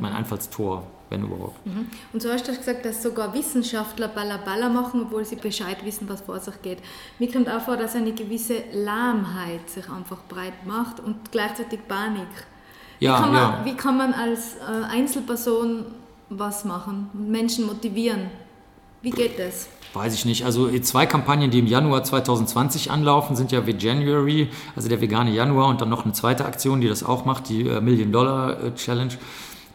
[0.00, 1.64] Mein Einfallstor, wenn überhaupt.
[1.66, 1.86] Mhm.
[2.12, 6.08] Und so hast du gesagt, dass sogar Wissenschaftler Balla Balla machen, obwohl sie Bescheid wissen,
[6.08, 6.78] was vor sich geht.
[7.18, 12.28] Mir kommt auch vor, dass eine gewisse Lahmheit sich einfach breit macht und gleichzeitig Panik.
[12.98, 13.64] Ja, wie, kann man, ja.
[13.64, 15.84] wie kann man als äh, Einzelperson
[16.28, 18.30] was machen, Menschen motivieren.
[19.02, 19.68] Wie geht das?
[19.94, 20.44] Weiß ich nicht.
[20.44, 25.68] Also zwei Kampagnen, die im Januar 2020 anlaufen, sind ja Veganuary, also der vegane Januar
[25.68, 29.12] und dann noch eine zweite Aktion, die das auch macht, die äh, Million Dollar Challenge,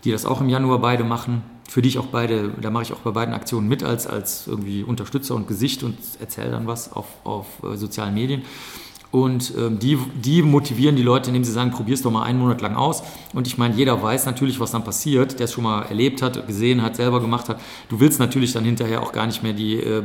[0.03, 1.43] die das auch im Januar beide machen.
[1.69, 4.45] Für die ich auch beide, da mache ich auch bei beiden Aktionen mit als, als
[4.47, 8.43] irgendwie Unterstützer und Gesicht und erzähle dann was auf, auf äh, sozialen Medien.
[9.11, 12.39] Und ähm, die, die motivieren die Leute, indem sie sagen, probier es doch mal einen
[12.39, 13.03] Monat lang aus.
[13.33, 16.47] Und ich meine, jeder weiß natürlich, was dann passiert, der es schon mal erlebt hat,
[16.47, 17.59] gesehen hat, selber gemacht hat.
[17.89, 20.03] Du willst natürlich dann hinterher auch gar nicht mehr die äh,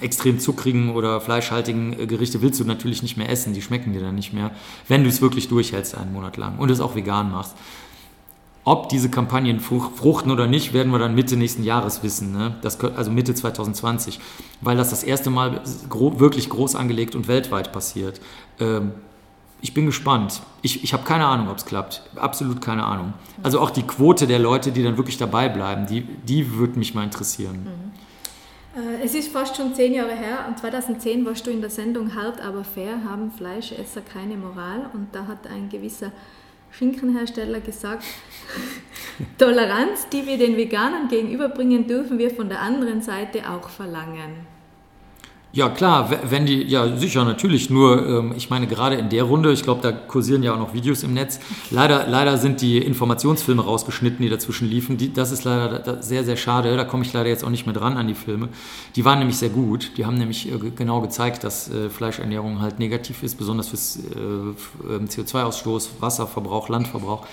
[0.00, 3.54] extrem zuckrigen oder fleischhaltigen äh, Gerichte, willst du natürlich nicht mehr essen.
[3.54, 4.50] Die schmecken dir dann nicht mehr,
[4.88, 7.54] wenn du es wirklich durchhältst einen Monat lang und es auch vegan machst.
[8.64, 12.32] Ob diese Kampagnen fruchten oder nicht, werden wir dann Mitte nächsten Jahres wissen.
[12.32, 12.54] Ne?
[12.62, 14.20] Das, also Mitte 2020,
[14.60, 18.20] weil das das erste Mal gro wirklich groß angelegt und weltweit passiert.
[18.60, 18.92] Ähm,
[19.60, 20.42] ich bin gespannt.
[20.60, 22.02] Ich, ich habe keine Ahnung, ob es klappt.
[22.16, 23.14] Absolut keine Ahnung.
[23.42, 26.94] Also auch die Quote der Leute, die dann wirklich dabei bleiben, die, die würde mich
[26.94, 27.64] mal interessieren.
[27.64, 27.92] Mhm.
[28.80, 32.14] Äh, es ist fast schon zehn Jahre her und 2010 warst du in der Sendung
[32.14, 36.12] Hart aber fair, haben Fleischesser keine Moral und da hat ein gewisser
[36.72, 38.04] Schinkenhersteller gesagt,
[39.38, 44.46] Toleranz, die wir den Veganern gegenüberbringen, dürfen wir von der anderen Seite auch verlangen.
[45.54, 47.68] Ja, klar, wenn die, ja, sicher, natürlich.
[47.68, 50.72] Nur, ähm, ich meine, gerade in der Runde, ich glaube, da kursieren ja auch noch
[50.72, 51.40] Videos im Netz.
[51.70, 54.96] Leider, leider sind die Informationsfilme rausgeschnitten, die dazwischen liefen.
[54.96, 56.74] Die, das ist leider sehr, sehr schade.
[56.74, 58.48] Da komme ich leider jetzt auch nicht mehr dran an die Filme.
[58.96, 59.92] Die waren nämlich sehr gut.
[59.98, 64.18] Die haben nämlich äh, genau gezeigt, dass äh, Fleischernährung halt negativ ist, besonders fürs äh,
[64.18, 67.26] ähm, CO2-Ausstoß, Wasserverbrauch, Landverbrauch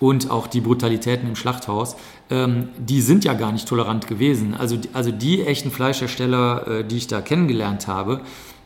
[0.00, 1.96] und auch die Brutalitäten im Schlachthaus,
[2.30, 4.54] ähm, die sind ja gar nicht tolerant gewesen.
[4.54, 8.20] Also, also die echten Fleischhersteller, äh, die ich da kennengelernt habe,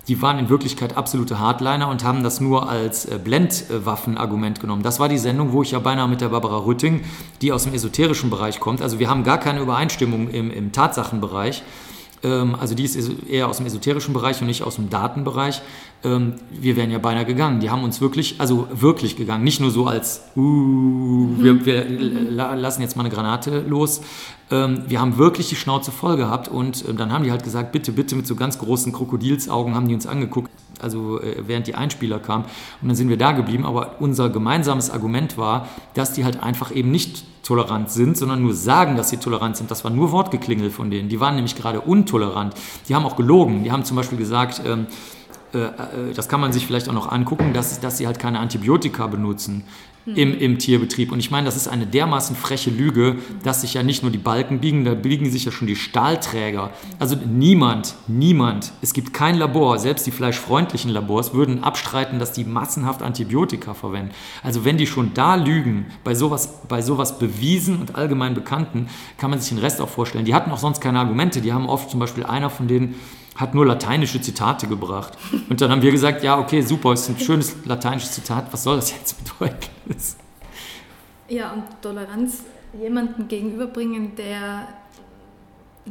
[0.09, 4.83] die waren in Wirklichkeit absolute Hardliner und haben das nur als äh, Blendwaffenargument genommen.
[4.83, 7.03] Das war die Sendung, wo ich ja beinahe mit der Barbara Rütting,
[7.40, 11.62] die aus dem esoterischen Bereich kommt, also wir haben gar keine Übereinstimmung im, im Tatsachenbereich,
[12.25, 12.97] also die ist
[13.29, 15.61] eher aus dem esoterischen Bereich und nicht aus dem Datenbereich.
[16.05, 17.61] Ähm, wir wären ja beinahe gegangen.
[17.61, 19.45] Die haben uns wirklich, also wirklich gegangen.
[19.45, 21.43] Nicht nur so als, uh, mhm.
[21.43, 24.03] wir, wir lassen jetzt mal eine Granate los.
[24.51, 27.93] Ähm, wir haben wirklich die Schnauze voll gehabt und dann haben die halt gesagt, bitte,
[27.93, 30.51] bitte mit so ganz großen Krokodilsaugen haben die uns angeguckt,
[30.83, 32.45] also äh, während die Einspieler kamen.
[32.81, 33.64] Und dann sind wir da geblieben.
[33.64, 38.55] Aber unser gemeinsames Argument war, dass die halt einfach eben nicht tolerant sind, sondern nur
[38.55, 39.71] sagen, dass sie tolerant sind.
[39.71, 41.09] Das war nur Wortgeklingel von denen.
[41.09, 42.55] Die waren nämlich gerade untolerant.
[42.88, 43.64] Die haben auch gelogen.
[43.64, 44.87] Die haben zum Beispiel gesagt, ähm,
[45.53, 45.71] äh, äh,
[46.14, 49.64] das kann man sich vielleicht auch noch angucken, dass, dass sie halt keine Antibiotika benutzen
[50.07, 51.12] im, im Tierbetrieb.
[51.12, 54.19] Und ich meine, das ist eine dermaßen freche Lüge, dass sich ja nicht nur die
[54.19, 56.71] Balken biegen, da biegen sich ja schon die Stahlträger.
[56.99, 62.45] Also niemand, niemand, es gibt kein Labor, selbst die fleischfreundlichen Labors würden abstreiten, dass die
[62.45, 64.12] massenhaft Antibiotika verwenden.
[64.43, 68.88] Also wenn die schon da lügen, bei sowas, bei sowas bewiesen und allgemein bekannten,
[69.19, 70.25] kann man sich den Rest auch vorstellen.
[70.25, 71.41] Die hatten auch sonst keine Argumente.
[71.41, 72.97] Die haben oft zum Beispiel einer von denen,
[73.37, 75.16] hat nur lateinische Zitate gebracht.
[75.49, 78.77] Und dann haben wir gesagt, ja, okay, super, ist ein schönes lateinisches Zitat, was soll
[78.77, 79.66] das jetzt bedeuten?
[81.29, 82.45] Ja, und Toleranz
[82.79, 84.68] jemandem gegenüberbringen, der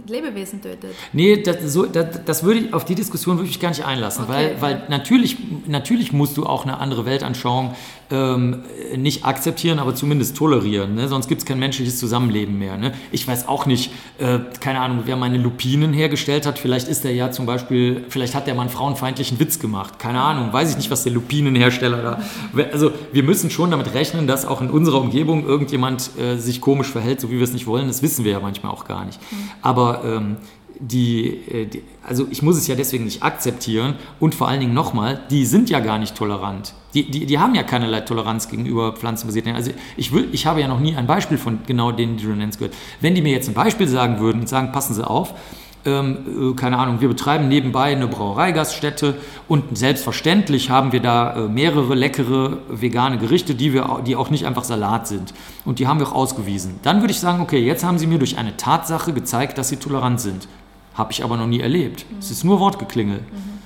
[0.08, 0.92] Lebewesen tötet.
[1.12, 4.24] Nee, das, so, das, das würde ich, auf die Diskussion würde ich gar nicht einlassen,
[4.24, 7.76] okay, weil, weil natürlich, natürlich musst du auch eine andere Weltanschauung
[8.10, 8.64] ähm,
[8.96, 10.96] nicht akzeptieren, aber zumindest tolerieren.
[10.96, 11.08] Ne?
[11.08, 12.78] Sonst gibt es kein menschliches Zusammenleben mehr.
[12.78, 12.94] Ne?
[13.12, 16.60] Ich weiß auch nicht, äh, keine Ahnung, wer meine Lupinen hergestellt hat.
[16.60, 20.00] Vielleicht ist der ja zum Beispiel, vielleicht hat der mal einen frauenfeindlichen Witz gemacht.
[20.00, 22.64] Keine Ahnung, weiß ich nicht, was der Lupinenhersteller da.
[22.72, 26.88] Also wir müssen schon damit rechnen, dass auch in unserer Umgebung irgendjemand äh, sich komisch
[26.88, 27.88] verhält, so wie wir es nicht wollen.
[27.88, 29.20] Das wissen wir ja manchmal auch gar nicht.
[29.62, 30.38] Aber ähm,
[30.82, 34.74] die, äh, die, also ich muss es ja deswegen nicht akzeptieren und vor allen Dingen
[34.74, 36.74] nochmal, die sind ja gar nicht tolerant.
[36.94, 39.56] Die, die, die haben ja keinerlei Toleranz gegenüber pflanzenbasierten.
[39.56, 42.32] Also ich, will, ich habe ja noch nie ein Beispiel von genau denen, die du
[42.32, 42.76] nennst, gehört.
[43.00, 45.34] Wenn die mir jetzt ein Beispiel sagen würden und sagen, passen Sie auf,
[45.86, 49.16] ähm, äh, keine Ahnung, wir betreiben nebenbei eine Brauereigaststätte
[49.48, 54.46] und selbstverständlich haben wir da äh, mehrere leckere vegane Gerichte, die, wir, die auch nicht
[54.46, 55.34] einfach Salat sind.
[55.66, 56.80] Und die haben wir auch ausgewiesen.
[56.84, 59.78] Dann würde ich sagen, okay, jetzt haben Sie mir durch eine Tatsache gezeigt, dass Sie
[59.78, 60.48] tolerant sind.
[60.94, 62.06] Habe ich aber noch nie erlebt.
[62.10, 62.20] Mhm.
[62.20, 63.20] Es ist nur Wortgeklingel.
[63.20, 63.60] Mhm.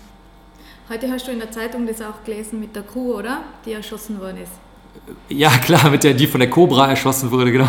[0.87, 3.39] Heute hast du in der Zeitung das auch gelesen mit der Kuh, oder?
[3.65, 4.51] Die erschossen worden ist.
[5.29, 7.67] Ja, klar, mit der, die von der Cobra erschossen wurde, genau.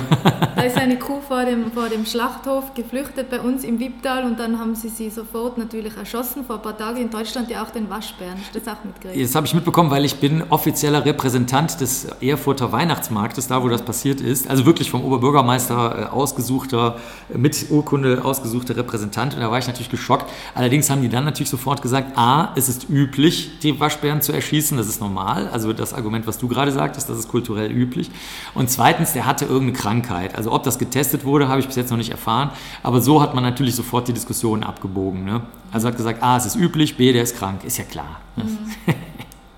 [0.54, 4.38] Da ist eine Kuh vor dem, vor dem Schlachthof geflüchtet bei uns im Wipptal und
[4.38, 6.44] dann haben sie sie sofort natürlich erschossen.
[6.44, 8.36] Vor ein paar Tagen in Deutschland ja auch den Waschbären.
[8.38, 9.24] Hast du das auch mitgekriegt?
[9.24, 13.82] Das habe ich mitbekommen, weil ich bin offizieller Repräsentant des Erfurter Weihnachtsmarktes, da wo das
[13.82, 14.48] passiert ist.
[14.48, 16.98] Also wirklich vom Oberbürgermeister äh, ausgesuchter,
[17.34, 19.34] mit Urkunde ausgesuchter Repräsentant.
[19.34, 20.30] Und da war ich natürlich geschockt.
[20.54, 24.76] Allerdings haben die dann natürlich sofort gesagt, a, es ist üblich, die Waschbären zu erschießen,
[24.76, 25.48] das ist normal.
[25.52, 28.10] Also das Argument, was du gerade sagtest, das ist kulturell üblich.
[28.54, 30.34] Und zweitens, der hatte irgendeine Krankheit.
[30.34, 32.50] Also ob das getestet wurde, habe ich bis jetzt noch nicht erfahren.
[32.82, 35.24] Aber so hat man natürlich sofort die Diskussion abgebogen.
[35.24, 35.42] Ne?
[35.72, 37.64] Also hat gesagt, A, es ist üblich, B, der ist krank.
[37.64, 38.20] Ist ja klar.
[38.36, 38.94] Mhm.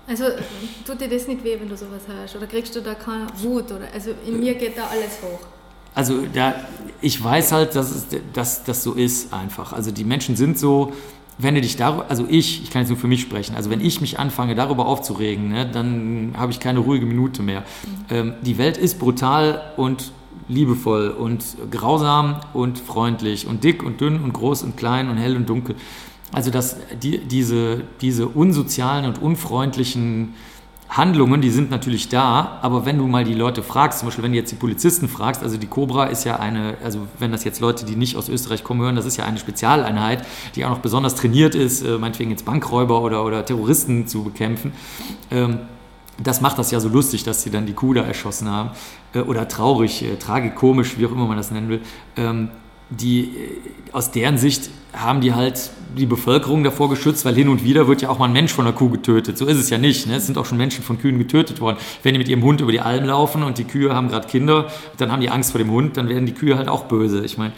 [0.07, 0.23] Also
[0.87, 2.35] tut dir das nicht weh, wenn du sowas hörst?
[2.35, 3.71] Oder kriegst du da keine Wut?
[3.71, 5.45] Oder, also in mir geht da alles hoch.
[5.93, 6.55] Also da,
[6.99, 9.71] ich weiß halt, dass, es, dass das so ist einfach.
[9.71, 10.93] Also die Menschen sind so,
[11.39, 13.79] wenn du dich darüber, also ich, ich kann jetzt nur für mich sprechen, also wenn
[13.79, 17.61] ich mich anfange, darüber aufzuregen, ne, dann habe ich keine ruhige Minute mehr.
[17.61, 17.65] Mhm.
[18.09, 20.11] Ähm, die Welt ist brutal und
[20.49, 25.37] liebevoll und grausam und freundlich und dick und dünn und groß und klein und hell
[25.37, 25.75] und dunkel.
[26.31, 30.33] Also dass die, diese, diese unsozialen und unfreundlichen
[30.89, 34.31] Handlungen, die sind natürlich da, aber wenn du mal die Leute fragst, zum Beispiel wenn
[34.31, 37.59] du jetzt die Polizisten fragst, also die Cobra ist ja eine, also wenn das jetzt
[37.59, 40.25] Leute, die nicht aus Österreich kommen, hören, das ist ja eine Spezialeinheit,
[40.55, 44.73] die auch noch besonders trainiert ist, äh, meinetwegen jetzt Bankräuber oder, oder Terroristen zu bekämpfen.
[45.29, 45.59] Ähm,
[46.21, 48.71] das macht das ja so lustig, dass sie dann die Kuh da erschossen haben.
[49.13, 51.81] Äh, oder traurig, äh, tragikomisch, wie auch immer man das nennen will.
[52.89, 53.29] Die, äh,
[53.91, 58.01] aus deren Sicht haben die halt die Bevölkerung davor geschützt, weil hin und wieder wird
[58.01, 59.37] ja auch mal ein Mensch von einer Kuh getötet.
[59.37, 60.07] So ist es ja nicht.
[60.07, 60.15] Ne?
[60.15, 61.77] Es sind auch schon Menschen von Kühen getötet worden.
[62.03, 64.71] Wenn die mit ihrem Hund über die Alm laufen und die Kühe haben gerade Kinder,
[64.97, 67.25] dann haben die Angst vor dem Hund, dann werden die Kühe halt auch böse.
[67.25, 67.53] Ich meine,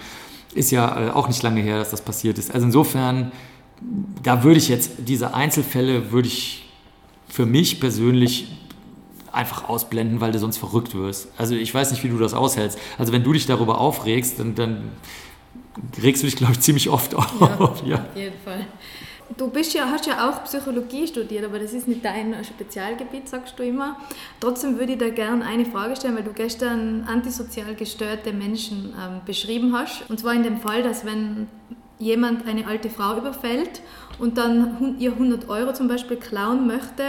[0.54, 2.54] ist ja äh, auch nicht lange her, dass das passiert ist.
[2.54, 3.32] Also insofern,
[4.24, 6.70] da würde ich jetzt, diese Einzelfälle würde ich
[7.28, 8.48] für mich persönlich
[9.32, 11.30] einfach ausblenden, weil du sonst verrückt wirst.
[11.38, 12.78] Also ich weiß nicht, wie du das aushältst.
[12.98, 14.92] Also wenn du dich darüber aufregst, dann, dann
[16.02, 17.32] regst du dich, glaube ich, ziemlich oft auf.
[17.40, 17.48] Ja,
[17.86, 18.66] ja, auf jeden Fall.
[19.38, 23.58] Du bist ja, hast ja auch Psychologie studiert, aber das ist nicht dein Spezialgebiet, sagst
[23.58, 23.98] du immer.
[24.42, 29.22] Trotzdem würde ich da gerne eine Frage stellen, weil du gestern antisozial gestörte Menschen ähm,
[29.26, 30.10] beschrieben hast.
[30.10, 31.48] Und zwar in dem Fall, dass wenn
[31.98, 33.82] jemand eine alte Frau überfällt
[34.20, 37.04] und dann ihr 100 Euro zum Beispiel klauen möchte,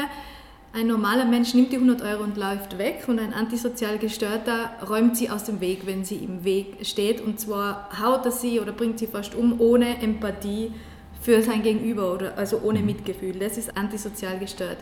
[0.74, 5.18] ein normaler Mensch nimmt die 100 Euro und läuft weg und ein antisozial Gestörter räumt
[5.18, 7.20] sie aus dem Weg, wenn sie im Weg steht.
[7.20, 10.72] Und zwar haut er sie oder bringt sie fast um ohne Empathie
[11.20, 12.86] für sein Gegenüber oder also ohne mhm.
[12.86, 13.38] Mitgefühl.
[13.38, 14.78] Das ist antisozial gestört.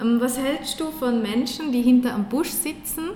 [0.00, 3.10] Ähm, was hältst du von Menschen, die hinter am Busch sitzen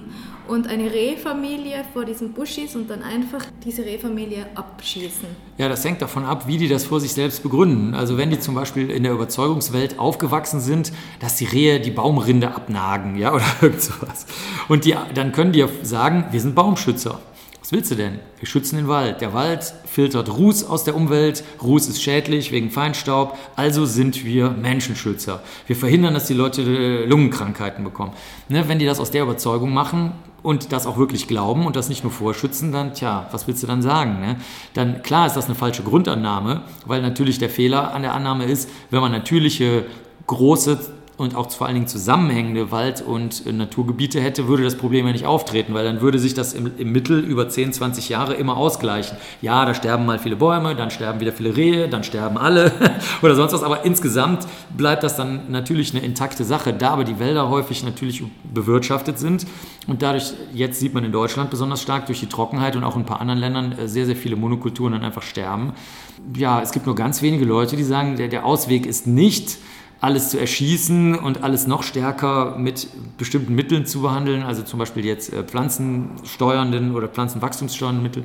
[0.48, 5.28] und eine Rehfamilie vor diesem Busch ist und dann einfach diese Rehfamilie abschießen?
[5.58, 7.94] Ja, das hängt davon ab, wie die das vor sich selbst begründen.
[7.94, 12.52] Also wenn die zum Beispiel in der Überzeugungswelt aufgewachsen sind, dass die Rehe die Baumrinde
[12.52, 14.26] abnagen, ja, oder irgend sowas.
[14.68, 17.20] Und die, dann können die sagen, wir sind Baumschützer.
[17.72, 18.18] Willst du denn?
[18.38, 19.22] Wir schützen den Wald.
[19.22, 21.42] Der Wald filtert Ruß aus der Umwelt.
[21.62, 23.38] Ruß ist schädlich wegen Feinstaub.
[23.56, 25.42] Also sind wir Menschenschützer.
[25.66, 28.12] Wir verhindern, dass die Leute äh, Lungenkrankheiten bekommen.
[28.50, 31.88] Ne, wenn die das aus der Überzeugung machen und das auch wirklich glauben und das
[31.88, 34.20] nicht nur vorschützen, dann, tja, was willst du dann sagen?
[34.20, 34.36] Ne?
[34.74, 38.68] Dann, klar ist das eine falsche Grundannahme, weil natürlich der Fehler an der Annahme ist,
[38.90, 39.86] wenn man natürliche
[40.26, 40.78] große
[41.18, 45.12] und auch vor allen Dingen zusammenhängende Wald- und äh, Naturgebiete hätte, würde das Problem ja
[45.12, 48.56] nicht auftreten, weil dann würde sich das im, im, Mittel über 10, 20 Jahre immer
[48.56, 49.18] ausgleichen.
[49.42, 52.72] Ja, da sterben mal viele Bäume, dann sterben wieder viele Rehe, dann sterben alle
[53.22, 54.46] oder sonst was, aber insgesamt
[54.76, 59.46] bleibt das dann natürlich eine intakte Sache, da aber die Wälder häufig natürlich bewirtschaftet sind
[59.86, 63.02] und dadurch, jetzt sieht man in Deutschland besonders stark durch die Trockenheit und auch in
[63.02, 65.72] ein paar anderen Ländern äh, sehr, sehr viele Monokulturen dann einfach sterben.
[66.36, 69.58] Ja, es gibt nur ganz wenige Leute, die sagen, der, der Ausweg ist nicht,
[70.02, 72.88] alles zu erschießen und alles noch stärker mit
[73.18, 78.24] bestimmten Mitteln zu behandeln, also zum Beispiel jetzt äh, pflanzensteuernden oder pflanzenwachstumssteuernden Mittel,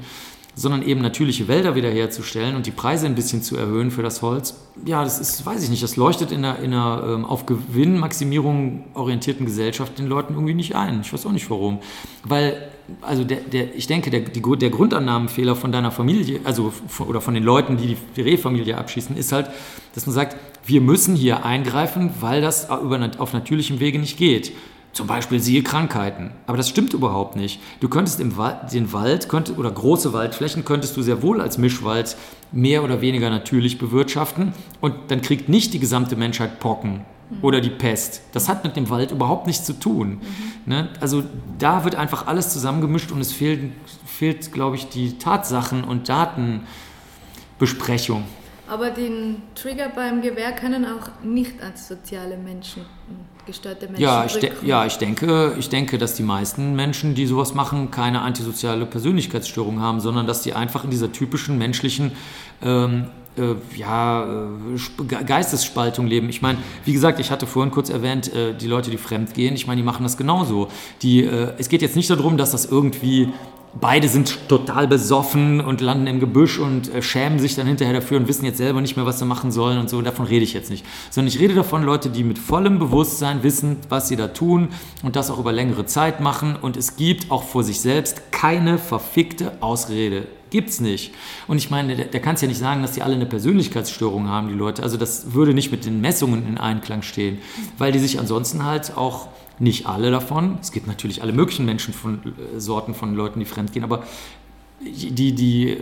[0.56, 4.56] sondern eben natürliche Wälder wiederherzustellen und die Preise ein bisschen zu erhöhen für das Holz.
[4.86, 8.86] Ja, das ist, weiß ich nicht, das leuchtet in einer, in einer ähm, auf Gewinnmaximierung
[8.96, 11.02] orientierten Gesellschaft den Leuten irgendwie nicht ein.
[11.02, 11.78] Ich weiß auch nicht warum.
[12.24, 12.70] Weil,
[13.04, 17.22] also der, der, ich denke, der, die, der Grundannahmenfehler von deiner Familie, also von, oder
[17.22, 19.52] von den Leuten, die die Rehfamilie abschießen, ist halt,
[19.94, 24.52] dass man sagt, wir müssen hier eingreifen, weil das auf natürlichem Wege nicht geht.
[24.92, 26.32] Zum Beispiel siehe Krankheiten.
[26.46, 27.62] Aber das stimmt überhaupt nicht.
[27.80, 31.58] Du könntest im Wald, den Wald könnt, oder große Waldflächen könntest du sehr wohl als
[31.58, 32.18] Mischwald
[32.52, 37.44] mehr oder weniger natürlich bewirtschaften und dann kriegt nicht die gesamte Menschheit Pocken mhm.
[37.44, 38.22] oder die Pest.
[38.32, 40.10] Das hat mit dem Wald überhaupt nichts zu tun.
[40.10, 40.20] Mhm.
[40.66, 40.90] Ne?
[41.00, 41.24] Also
[41.60, 43.72] da wird einfach alles zusammengemischt und es fehlt,
[44.06, 48.24] fehlt glaube ich, die Tatsachen- und Datenbesprechung.
[48.68, 52.86] Aber den Trigger beim Gewehr können auch nicht als soziale Menschen
[53.46, 57.54] gestörte Menschen ja, ich ja, ich denke, ich denke, dass die meisten Menschen, die sowas
[57.54, 62.12] machen, keine antisoziale Persönlichkeitsstörung haben, sondern dass die einfach in dieser typischen menschlichen
[62.62, 66.30] ähm, äh, ja, äh, Geistesspaltung leben.
[66.30, 69.56] Ich meine, wie gesagt, ich hatte vorhin kurz erwähnt, äh, die Leute, die fremd gehen,
[69.56, 70.68] ich meine, die machen das genauso.
[71.02, 73.30] Die, äh, es geht jetzt nicht darum, dass das irgendwie
[73.80, 78.18] beide sind total besoffen und landen im Gebüsch und äh, schämen sich dann hinterher dafür
[78.18, 80.02] und wissen jetzt selber nicht mehr, was sie machen sollen und so.
[80.02, 80.86] Davon rede ich jetzt nicht.
[81.10, 84.70] Sondern ich rede davon, Leute, die mit vollem Bewusstsein wissen, was sie da tun
[85.04, 86.56] und das auch über längere Zeit machen.
[86.56, 90.28] Und es gibt auch vor sich selbst keine verfickte Ausrede.
[90.50, 91.14] Gibt's nicht.
[91.48, 94.30] Und ich meine, der, der kann es ja nicht sagen, dass die alle eine Persönlichkeitsstörung
[94.30, 94.82] haben, die Leute.
[94.82, 97.40] Also das würde nicht mit den Messungen in Einklang stehen,
[97.78, 99.28] weil die sich ansonsten halt auch
[99.60, 100.58] nicht alle davon.
[100.62, 102.20] Es gibt natürlich alle möglichen Menschen von
[102.56, 104.04] äh, Sorten von Leuten, die fremdgehen, aber
[104.82, 105.78] die, die,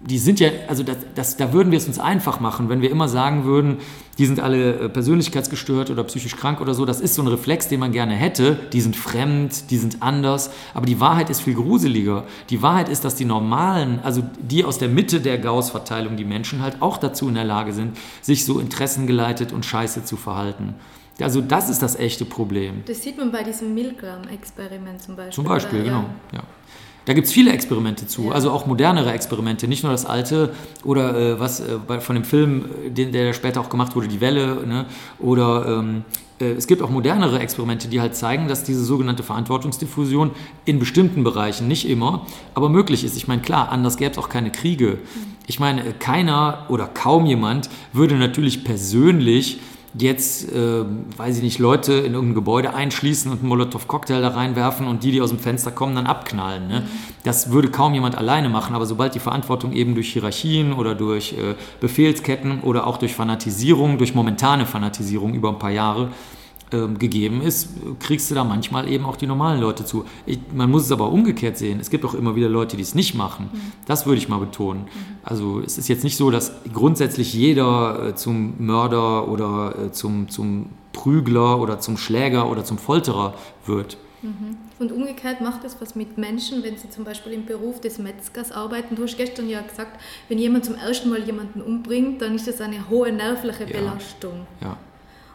[0.00, 2.90] die sind ja, also das, das, da würden wir es uns einfach machen, wenn wir
[2.90, 3.78] immer sagen würden,
[4.18, 6.84] die sind alle äh, persönlichkeitsgestört oder psychisch krank oder so.
[6.84, 8.58] Das ist so ein Reflex, den man gerne hätte.
[8.72, 10.50] Die sind fremd, die sind anders.
[10.74, 12.24] Aber die Wahrheit ist viel gruseliger.
[12.50, 16.62] Die Wahrheit ist, dass die normalen, also die aus der Mitte der Gauss-Verteilung, die Menschen
[16.62, 20.74] halt auch dazu in der Lage sind, sich so interessengeleitet und scheiße zu verhalten.
[21.20, 22.82] Also das ist das echte Problem.
[22.86, 25.34] Das sieht man bei diesem Milgram-Experiment zum Beispiel.
[25.34, 25.88] Zum Beispiel, oder?
[25.88, 26.04] genau.
[26.32, 26.42] Ja.
[27.08, 28.32] Da gibt es viele Experimente zu, ja.
[28.32, 30.52] also auch modernere Experimente, nicht nur das alte
[30.84, 34.20] oder äh, was äh, bei, von dem Film, den, der später auch gemacht wurde, Die
[34.20, 34.84] Welle, ne?
[35.18, 36.04] oder ähm,
[36.38, 40.32] äh, es gibt auch modernere Experimente, die halt zeigen, dass diese sogenannte Verantwortungsdiffusion
[40.66, 43.16] in bestimmten Bereichen, nicht immer, aber möglich ist.
[43.16, 44.98] Ich meine, klar, anders gäbe es auch keine Kriege.
[44.98, 45.36] Mhm.
[45.46, 49.60] Ich meine, keiner oder kaum jemand würde natürlich persönlich
[49.94, 50.84] jetzt, äh,
[51.16, 55.12] weiß ich nicht, Leute in irgendein Gebäude einschließen und einen Molotow-Cocktail da reinwerfen und die,
[55.12, 56.68] die aus dem Fenster kommen, dann abknallen.
[56.68, 56.80] Ne?
[56.80, 56.84] Mhm.
[57.24, 61.32] Das würde kaum jemand alleine machen, aber sobald die Verantwortung eben durch Hierarchien oder durch
[61.32, 66.10] äh, Befehlsketten oder auch durch Fanatisierung, durch momentane Fanatisierung über ein paar Jahre
[66.70, 70.04] gegeben ist, kriegst du da manchmal eben auch die normalen Leute zu.
[70.26, 71.80] Ich, man muss es aber umgekehrt sehen.
[71.80, 73.48] Es gibt auch immer wieder Leute, die es nicht machen.
[73.52, 73.72] Mhm.
[73.86, 74.82] Das würde ich mal betonen.
[74.82, 75.16] Mhm.
[75.22, 80.28] Also es ist jetzt nicht so, dass grundsätzlich jeder äh, zum Mörder oder äh, zum,
[80.28, 83.96] zum Prügler oder zum Schläger oder zum Folterer wird.
[84.22, 84.56] Mhm.
[84.78, 88.52] Und umgekehrt macht es was mit Menschen, wenn sie zum Beispiel im Beruf des Metzgers
[88.52, 88.96] arbeiten.
[88.96, 92.60] Du hast gestern ja gesagt, wenn jemand zum ersten Mal jemanden umbringt, dann ist das
[92.60, 93.78] eine hohe nervliche ja.
[93.78, 94.46] Belastung.
[94.60, 94.76] Ja.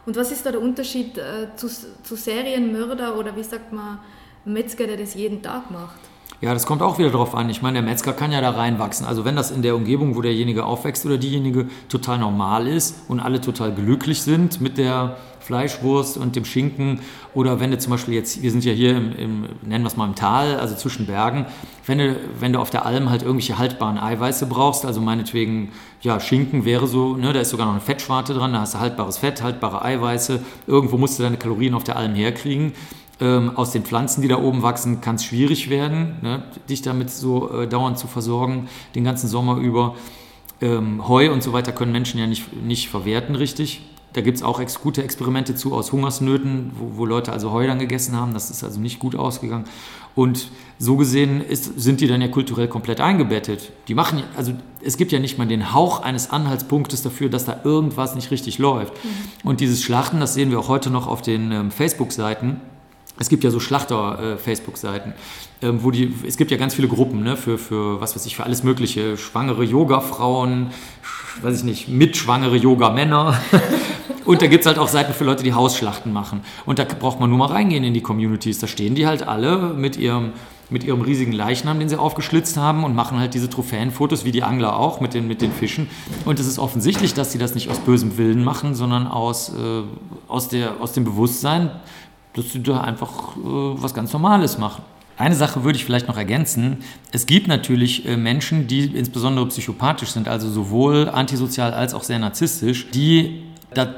[0.06, 3.98] Und was ist da der Unterschied äh, zu, zu Serienmörder oder wie sagt man,
[4.44, 5.98] Metzger, der das jeden Tag macht?
[6.40, 7.48] Ja, das kommt auch wieder darauf an.
[7.48, 9.06] Ich meine, der Metzger kann ja da reinwachsen.
[9.06, 13.20] Also wenn das in der Umgebung, wo derjenige aufwächst oder diejenige total normal ist und
[13.20, 17.00] alle total glücklich sind mit der Fleischwurst und dem Schinken
[17.34, 19.96] oder wenn du zum Beispiel jetzt, wir sind ja hier im, im nennen wir es
[19.96, 21.46] mal im Tal, also zwischen Bergen,
[21.86, 26.18] wenn du, wenn du auf der Alm halt irgendwelche haltbaren Eiweiße brauchst, also meinetwegen, ja,
[26.20, 29.18] Schinken wäre so, ne, da ist sogar noch eine Fettschwarte dran, da hast du haltbares
[29.18, 32.72] Fett, haltbare Eiweiße, irgendwo musst du deine Kalorien auf der Alm herkriegen.
[33.20, 37.10] Ähm, aus den Pflanzen, die da oben wachsen, kann es schwierig werden, ne, dich damit
[37.10, 39.94] so äh, dauernd zu versorgen, den ganzen Sommer über.
[40.60, 43.82] Ähm, Heu und so weiter können Menschen ja nicht, nicht verwerten richtig.
[44.14, 47.66] Da gibt es auch ex gute Experimente zu aus Hungersnöten, wo, wo, Leute also Heu
[47.66, 48.32] dann gegessen haben.
[48.32, 49.64] Das ist also nicht gut ausgegangen.
[50.14, 53.72] Und so gesehen ist, sind die dann ja kulturell komplett eingebettet.
[53.88, 54.52] Die machen, also
[54.84, 58.58] es gibt ja nicht mal den Hauch eines Anhaltspunktes dafür, dass da irgendwas nicht richtig
[58.58, 58.92] läuft.
[59.04, 59.48] Mhm.
[59.48, 62.60] Und dieses Schlachten, das sehen wir auch heute noch auf den ähm, Facebook-Seiten.
[63.18, 65.14] Es gibt ja so Schlachter-Facebook-Seiten,
[65.60, 68.26] äh, ähm, wo die, es gibt ja ganz viele Gruppen, ne, für, für was weiß
[68.26, 69.16] ich, für alles Mögliche.
[69.16, 70.70] Schwangere Yoga-Frauen,
[71.42, 73.40] weiß ich nicht, mitschwangere Yoga-Männer.
[74.24, 76.40] Und da gibt es halt auch Seiten für Leute, die Hausschlachten machen.
[76.64, 78.58] Und da braucht man nur mal reingehen in die Communities.
[78.58, 80.32] Da stehen die halt alle mit ihrem,
[80.70, 84.42] mit ihrem riesigen Leichnam, den sie aufgeschlitzt haben und machen halt diese Trophäenfotos, wie die
[84.42, 85.90] Angler auch, mit den, mit den Fischen.
[86.24, 89.82] Und es ist offensichtlich, dass sie das nicht aus bösem Willen machen, sondern aus, äh,
[90.28, 91.70] aus, der, aus dem Bewusstsein,
[92.32, 94.82] dass sie da einfach äh, was ganz Normales machen.
[95.16, 96.78] Eine Sache würde ich vielleicht noch ergänzen.
[97.12, 102.18] Es gibt natürlich äh, Menschen, die insbesondere psychopathisch sind, also sowohl antisozial als auch sehr
[102.18, 103.44] narzisstisch, die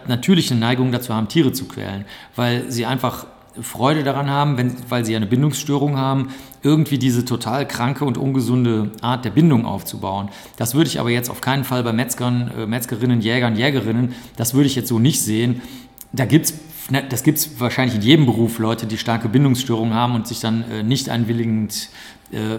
[0.07, 3.27] natürlich eine Neigung dazu haben, Tiere zu quälen, weil sie einfach
[3.61, 6.29] Freude daran haben, wenn, weil sie eine Bindungsstörung haben,
[6.63, 10.29] irgendwie diese total kranke und ungesunde Art der Bindung aufzubauen.
[10.57, 14.55] Das würde ich aber jetzt auf keinen Fall bei Metzgern, äh, Metzgerinnen, Jägern, Jägerinnen, das
[14.55, 15.63] würde ich jetzt so nicht sehen.
[16.13, 16.55] Da gibt es
[16.91, 20.41] ne, das gibt es wahrscheinlich in jedem Beruf, Leute, die starke Bindungsstörungen haben und sich
[20.41, 21.89] dann äh, nicht einwilligend
[22.33, 22.59] äh,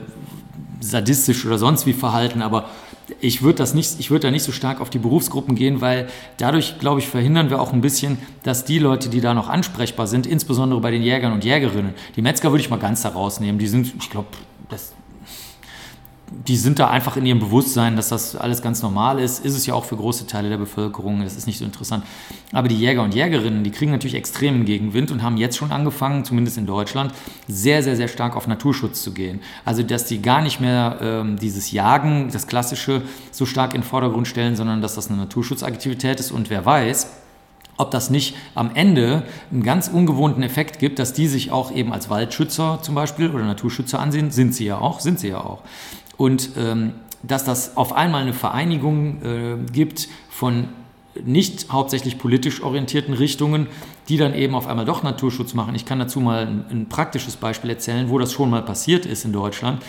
[0.79, 2.69] sadistisch oder sonst wie verhalten, aber
[3.21, 6.07] ich würde das nicht, ich würde da nicht so stark auf die Berufsgruppen gehen, weil
[6.37, 10.07] dadurch, glaube ich, verhindern wir auch ein bisschen, dass die Leute, die da noch ansprechbar
[10.07, 13.59] sind, insbesondere bei den Jägern und Jägerinnen, die Metzger würde ich mal ganz da rausnehmen.
[13.59, 14.29] Die sind, ich glaube,
[14.69, 14.93] das
[16.29, 19.45] die sind da einfach in ihrem Bewusstsein, dass das alles ganz normal ist.
[19.45, 21.21] Ist es ja auch für große Teile der Bevölkerung.
[21.21, 22.03] Das ist nicht so interessant.
[22.51, 26.25] Aber die Jäger und Jägerinnen, die kriegen natürlich extremen Gegenwind und haben jetzt schon angefangen,
[26.25, 27.13] zumindest in Deutschland,
[27.47, 29.39] sehr, sehr, sehr stark auf Naturschutz zu gehen.
[29.63, 33.87] Also, dass die gar nicht mehr ähm, dieses Jagen, das Klassische, so stark in den
[33.87, 36.31] Vordergrund stellen, sondern dass das eine Naturschutzaktivität ist.
[36.31, 37.07] Und wer weiß,
[37.77, 41.93] ob das nicht am Ende einen ganz ungewohnten Effekt gibt, dass die sich auch eben
[41.93, 45.61] als Waldschützer zum Beispiel oder Naturschützer ansehen, sind sie ja auch, sind sie ja auch.
[46.17, 46.93] Und ähm,
[47.23, 50.69] dass das auf einmal eine Vereinigung äh, gibt von
[51.23, 53.67] nicht hauptsächlich politisch orientierten Richtungen,
[54.09, 55.75] die dann eben auf einmal doch Naturschutz machen.
[55.75, 59.25] Ich kann dazu mal ein, ein praktisches Beispiel erzählen, wo das schon mal passiert ist
[59.25, 59.81] in Deutschland.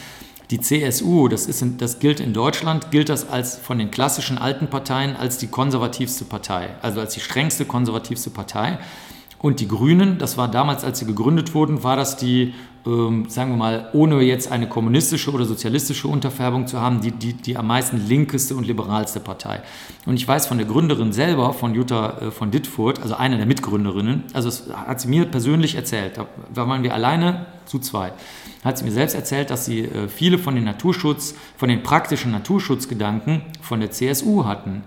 [0.51, 4.69] Die CSU, das, ist, das gilt in Deutschland, gilt das als von den klassischen alten
[4.69, 8.79] Parteien als die konservativste Partei, also als die strengste konservativste Partei.
[9.41, 13.53] Und die Grünen, das war damals, als sie gegründet wurden, war das die, ähm, sagen
[13.53, 17.69] wir mal, ohne jetzt eine kommunistische oder sozialistische Unterfärbung zu haben, die, die, die am
[17.69, 19.63] meisten linkeste und liberalste Partei.
[20.07, 23.47] Und ich weiß von der Gründerin selber, von Jutta äh, von Dittfurt, also eine der
[23.47, 26.27] Mitgründerinnen, also das hat sie mir persönlich erzählt, da
[26.67, 28.15] waren wir alleine zu zweit,
[28.65, 32.33] hat sie mir selbst erzählt, dass sie äh, viele von den Naturschutz, von den praktischen
[32.33, 34.83] Naturschutzgedanken von der CSU hatten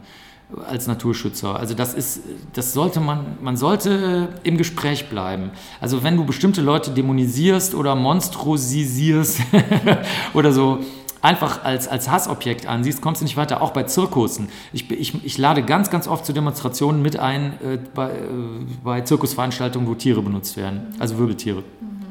[0.68, 1.56] als Naturschützer.
[1.56, 2.22] Also das ist,
[2.54, 5.52] das sollte man, man sollte im Gespräch bleiben.
[5.80, 9.41] Also wenn du bestimmte Leute dämonisierst oder monstrosisierst
[10.34, 10.80] oder so
[11.22, 14.49] einfach als, als Hassobjekt ansiehst, kommst du nicht weiter, auch bei Zirkussen.
[14.74, 18.16] Ich, ich, ich lade ganz, ganz oft zu Demonstrationen mit ein äh, bei, äh,
[18.84, 21.60] bei Zirkusveranstaltungen, wo Tiere benutzt werden, also Wirbeltiere.
[21.60, 22.02] Mhm.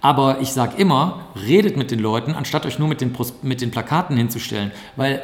[0.00, 3.70] Aber ich sage immer, redet mit den Leuten, anstatt euch nur mit den, mit den
[3.70, 5.22] Plakaten hinzustellen, weil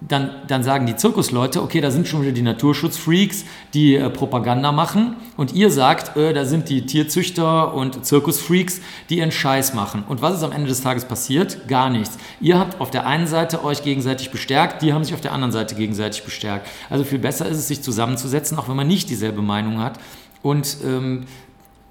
[0.00, 3.44] dann, dann sagen die Zirkusleute, okay, da sind schon wieder die Naturschutzfreaks,
[3.74, 8.80] die äh, Propaganda machen und ihr sagt, äh, da sind die Tierzüchter und Zirkusfreaks,
[9.10, 10.04] die ihren Scheiß machen.
[10.08, 11.68] Und was ist am Ende des Tages passiert?
[11.68, 12.16] Gar nichts.
[12.40, 15.52] Ihr habt auf der einen Seite euch gegenseitig bestärkt, die haben sich auf der anderen
[15.52, 16.66] Seite gegenseitig bestärkt.
[16.88, 20.00] Also viel besser ist es, sich zusammenzusetzen, auch wenn man nicht dieselbe Meinung hat.
[20.42, 21.26] Und ähm,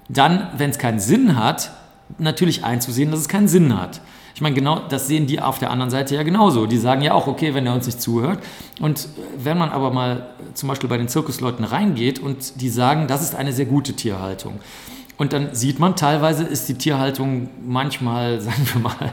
[0.08, 1.70] dann, wenn es keinen Sinn hat,
[2.18, 4.00] natürlich einzusehen, dass es keinen Sinn hat.
[4.40, 6.64] Ich meine, genau das sehen die auf der anderen Seite ja genauso.
[6.64, 8.38] Die sagen ja auch, okay, wenn er uns nicht zuhört.
[8.80, 13.20] Und wenn man aber mal zum Beispiel bei den Zirkusleuten reingeht und die sagen, das
[13.20, 14.58] ist eine sehr gute Tierhaltung.
[15.18, 19.12] Und dann sieht man, teilweise ist die Tierhaltung manchmal, sagen wir mal,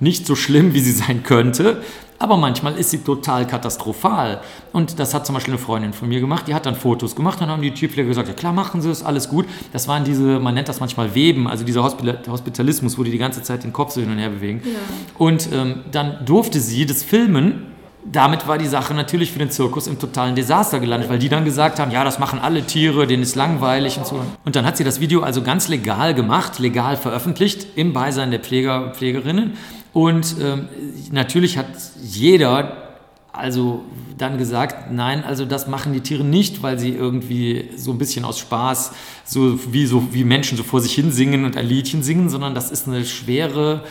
[0.00, 1.80] nicht so schlimm, wie sie sein könnte.
[2.18, 4.40] Aber manchmal ist sie total katastrophal.
[4.72, 7.40] Und das hat zum Beispiel eine Freundin von mir gemacht, die hat dann Fotos gemacht,
[7.40, 9.46] dann haben die Tierpfleger gesagt, ja klar, machen Sie es, alles gut.
[9.72, 13.42] Das waren diese, man nennt das manchmal Weben, also dieser Hospitalismus, wo die die ganze
[13.42, 14.62] Zeit den Kopf so hin und her bewegen.
[14.64, 14.78] Ja.
[15.18, 19.86] Und ähm, dann durfte sie das filmen damit war die Sache natürlich für den Zirkus
[19.86, 23.22] im totalen Desaster gelandet, weil die dann gesagt haben, ja, das machen alle Tiere, denen
[23.22, 24.20] ist langweilig und so.
[24.44, 28.40] Und dann hat sie das Video also ganz legal gemacht, legal veröffentlicht, im Beisein der
[28.40, 29.54] Pfleger, Pflegerinnen.
[29.94, 30.68] Und ähm,
[31.12, 31.68] natürlich hat
[32.02, 32.84] jeder
[33.32, 33.82] also
[34.16, 38.24] dann gesagt, nein, also das machen die Tiere nicht, weil sie irgendwie so ein bisschen
[38.24, 38.92] aus Spaß,
[39.24, 42.54] so wie, so wie Menschen so vor sich hin singen und ein Liedchen singen, sondern
[42.54, 43.84] das ist eine schwere,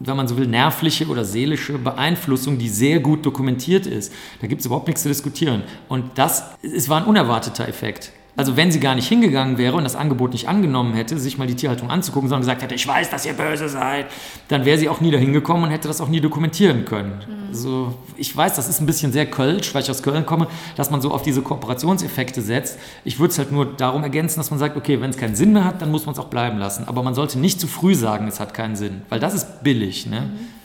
[0.00, 4.12] wenn man so will, nervliche oder seelische Beeinflussung, die sehr gut dokumentiert ist.
[4.42, 5.62] Da gibt es überhaupt nichts zu diskutieren.
[5.88, 8.12] Und das, es war ein unerwarteter Effekt.
[8.38, 11.48] Also wenn sie gar nicht hingegangen wäre und das Angebot nicht angenommen hätte, sich mal
[11.48, 14.06] die Tierhaltung anzugucken, sondern gesagt hätte, ich weiß, dass ihr böse seid,
[14.46, 17.18] dann wäre sie auch nie dahin gekommen und hätte das auch nie dokumentieren können.
[17.26, 17.48] Mhm.
[17.48, 20.88] Also ich weiß, das ist ein bisschen sehr kölsch, weil ich aus Köln komme, dass
[20.88, 22.78] man so auf diese Kooperationseffekte setzt.
[23.02, 25.52] Ich würde es halt nur darum ergänzen, dass man sagt, okay, wenn es keinen Sinn
[25.52, 26.86] mehr hat, dann muss man es auch bleiben lassen.
[26.86, 30.06] Aber man sollte nicht zu früh sagen, es hat keinen Sinn, weil das ist billig.
[30.06, 30.20] Ne?
[30.20, 30.57] Mhm.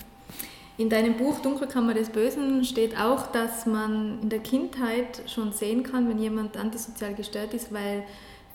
[0.75, 5.83] In deinem Buch Dunkelkammer des Bösen steht auch, dass man in der Kindheit schon sehen
[5.83, 8.03] kann, wenn jemand antisozial gestört ist, weil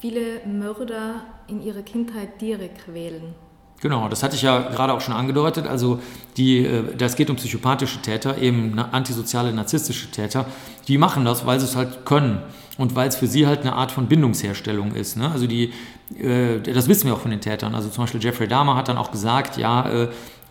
[0.01, 3.35] viele Mörder in ihrer Kindheit Tiere quälen.
[3.81, 5.69] Genau, das hatte ich ja gerade auch schon angedeutet.
[5.69, 6.01] Also
[6.37, 10.47] die, äh, das geht um psychopathische Täter, eben antisoziale, narzisstische Täter.
[10.89, 12.43] Die machen das, weil sie es halt können
[12.77, 15.17] und weil es für sie halt eine Art von Bindungsherstellung ist.
[15.17, 15.31] Ne?
[15.31, 15.73] Also die,
[16.19, 17.77] äh, das wissen wir auch von den Tätern.
[17.77, 20.09] Also zum Beispiel Jeffrey Dahmer hat dann auch gesagt, ja, äh,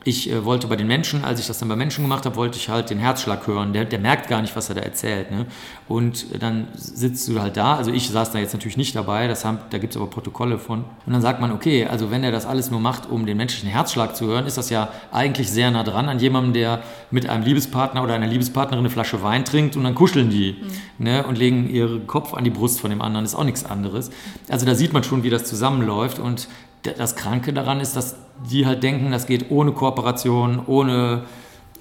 [0.08, 2.58] ich äh, wollte bei den Menschen, als ich das dann bei Menschen gemacht habe, wollte
[2.58, 3.74] ich halt den Herzschlag hören.
[3.74, 5.32] Der, der merkt gar nicht, was er da erzählt.
[5.32, 5.46] Ne?
[5.90, 9.28] Und äh, dann sitzt du halt da, also ich saß da jetzt natürlich nicht dabei,
[9.28, 10.86] das haben, da gibt es aber Protokolle von.
[11.06, 13.70] Und dann sagt man, okay, also wenn er das alles nur macht, um den menschlichen
[13.70, 17.44] Herzschlag zu hören, ist das ja eigentlich sehr nah dran an jemandem, der mit einem
[17.44, 20.56] Liebespartner oder einer Liebespartnerin eine Flasche Wein trinkt und dann kuscheln die
[20.98, 21.04] mhm.
[21.04, 21.26] ne?
[21.26, 23.26] und legen ihren Kopf an die Brust von dem anderen.
[23.26, 24.10] Das ist auch nichts anderes.
[24.48, 26.48] Also da sieht man schon, wie das zusammenläuft und
[26.84, 28.16] das Kranke daran ist, dass
[28.50, 31.24] die halt denken, das geht ohne Kooperation, ohne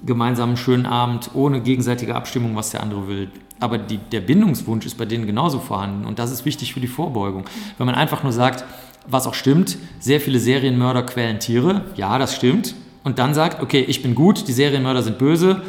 [0.05, 3.31] gemeinsamen schönen Abend, ohne gegenseitige Abstimmung, was der andere will.
[3.61, 6.87] Aber die, der Bindungswunsch ist bei denen genauso vorhanden und das ist wichtig für die
[6.87, 7.45] Vorbeugung.
[7.79, 8.65] Wenn man einfach nur sagt,
[9.07, 12.75] was auch stimmt, sehr viele Serienmörder quälen Tiere, ja, das stimmt,
[13.05, 15.63] und dann sagt, okay, ich bin gut, die Serienmörder sind böse,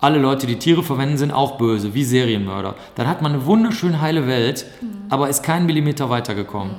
[0.00, 2.74] alle Leute, die Tiere verwenden, sind auch böse, wie Serienmörder.
[2.94, 4.88] Dann hat man eine wunderschön heile Welt, mhm.
[5.08, 6.76] aber ist keinen Millimeter weitergekommen.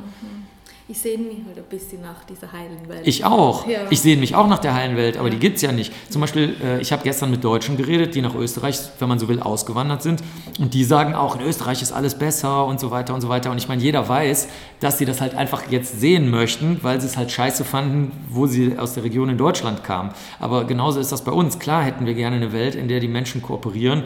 [0.87, 3.07] Ich sehne mich halt ein bisschen nach dieser heilen Welt.
[3.07, 3.67] Ich auch.
[3.67, 3.79] Ja.
[3.89, 5.33] Ich sehne mich auch nach der heilen Welt, aber ja.
[5.33, 5.91] die gibt es ja nicht.
[6.11, 9.27] Zum Beispiel, äh, ich habe gestern mit Deutschen geredet, die nach Österreich, wenn man so
[9.27, 10.21] will, ausgewandert sind.
[10.59, 13.49] Und die sagen auch, in Österreich ist alles besser und so weiter und so weiter.
[13.49, 14.47] Und ich meine, jeder weiß,
[14.79, 18.45] dass sie das halt einfach jetzt sehen möchten, weil sie es halt scheiße fanden, wo
[18.45, 20.11] sie aus der Region in Deutschland kamen.
[20.39, 21.57] Aber genauso ist das bei uns.
[21.57, 24.03] Klar hätten wir gerne eine Welt, in der die Menschen kooperieren,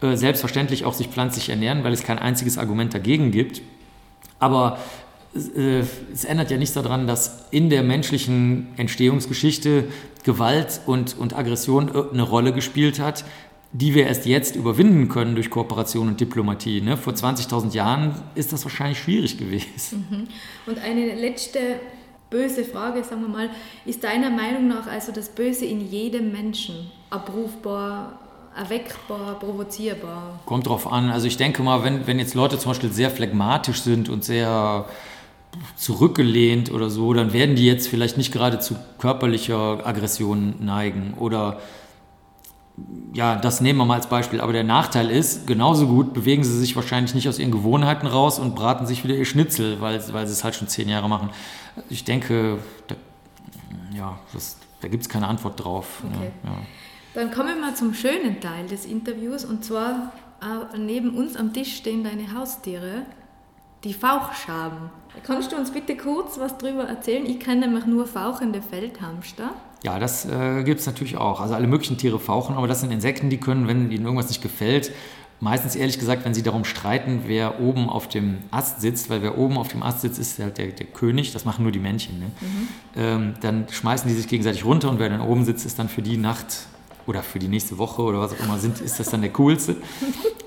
[0.00, 3.60] äh, selbstverständlich auch sich pflanzlich ernähren, weil es kein einziges Argument dagegen gibt.
[4.38, 4.78] Aber
[5.34, 9.84] es ändert ja nichts daran, dass in der menschlichen Entstehungsgeschichte
[10.24, 13.24] Gewalt und, und Aggression eine Rolle gespielt hat,
[13.72, 16.82] die wir erst jetzt überwinden können durch Kooperation und Diplomatie.
[16.82, 16.96] Ne?
[16.98, 20.06] Vor 20.000 Jahren ist das wahrscheinlich schwierig gewesen.
[20.10, 20.28] Mhm.
[20.66, 21.58] Und eine letzte
[22.28, 23.50] böse Frage, sagen wir mal,
[23.86, 28.18] ist deiner Meinung nach also das Böse in jedem Menschen abrufbar,
[28.54, 30.40] erweckbar, provozierbar?
[30.44, 31.10] Kommt drauf an.
[31.10, 34.86] Also ich denke mal, wenn, wenn jetzt Leute zum Beispiel sehr phlegmatisch sind und sehr
[35.76, 41.60] zurückgelehnt oder so, dann werden die jetzt vielleicht nicht gerade zu körperlicher Aggression neigen oder
[43.12, 44.40] ja, das nehmen wir mal als Beispiel.
[44.40, 48.38] Aber der Nachteil ist, genauso gut bewegen sie sich wahrscheinlich nicht aus ihren Gewohnheiten raus
[48.38, 51.30] und braten sich wieder ihr Schnitzel, weil, weil sie es halt schon zehn Jahre machen.
[51.90, 52.94] Ich denke, da,
[53.94, 56.02] ja, das, da gibt es keine Antwort drauf.
[56.04, 56.30] Okay.
[56.44, 56.56] Ja, ja.
[57.14, 61.52] Dann kommen wir mal zum schönen Teil des Interviews und zwar äh, neben uns am
[61.52, 63.04] Tisch stehen deine Haustiere,
[63.84, 64.90] die Fauchschaben.
[65.24, 67.26] Kannst du uns bitte kurz was darüber erzählen?
[67.26, 69.50] Ich kenne nämlich nur fauchende Feldhamster.
[69.82, 71.40] Ja, das äh, gibt es natürlich auch.
[71.40, 74.40] Also alle möglichen Tiere fauchen, aber das sind Insekten, die können, wenn ihnen irgendwas nicht
[74.40, 74.92] gefällt,
[75.40, 79.36] meistens ehrlich gesagt, wenn sie darum streiten, wer oben auf dem Ast sitzt, weil wer
[79.36, 82.20] oben auf dem Ast sitzt, ist halt der, der König, das machen nur die Männchen,
[82.20, 82.26] ne?
[82.40, 82.68] mhm.
[82.96, 86.02] ähm, dann schmeißen die sich gegenseitig runter und wer dann oben sitzt, ist dann für
[86.02, 86.68] die Nacht
[87.06, 89.76] oder für die nächste Woche oder was auch immer sind, ist das dann der coolste.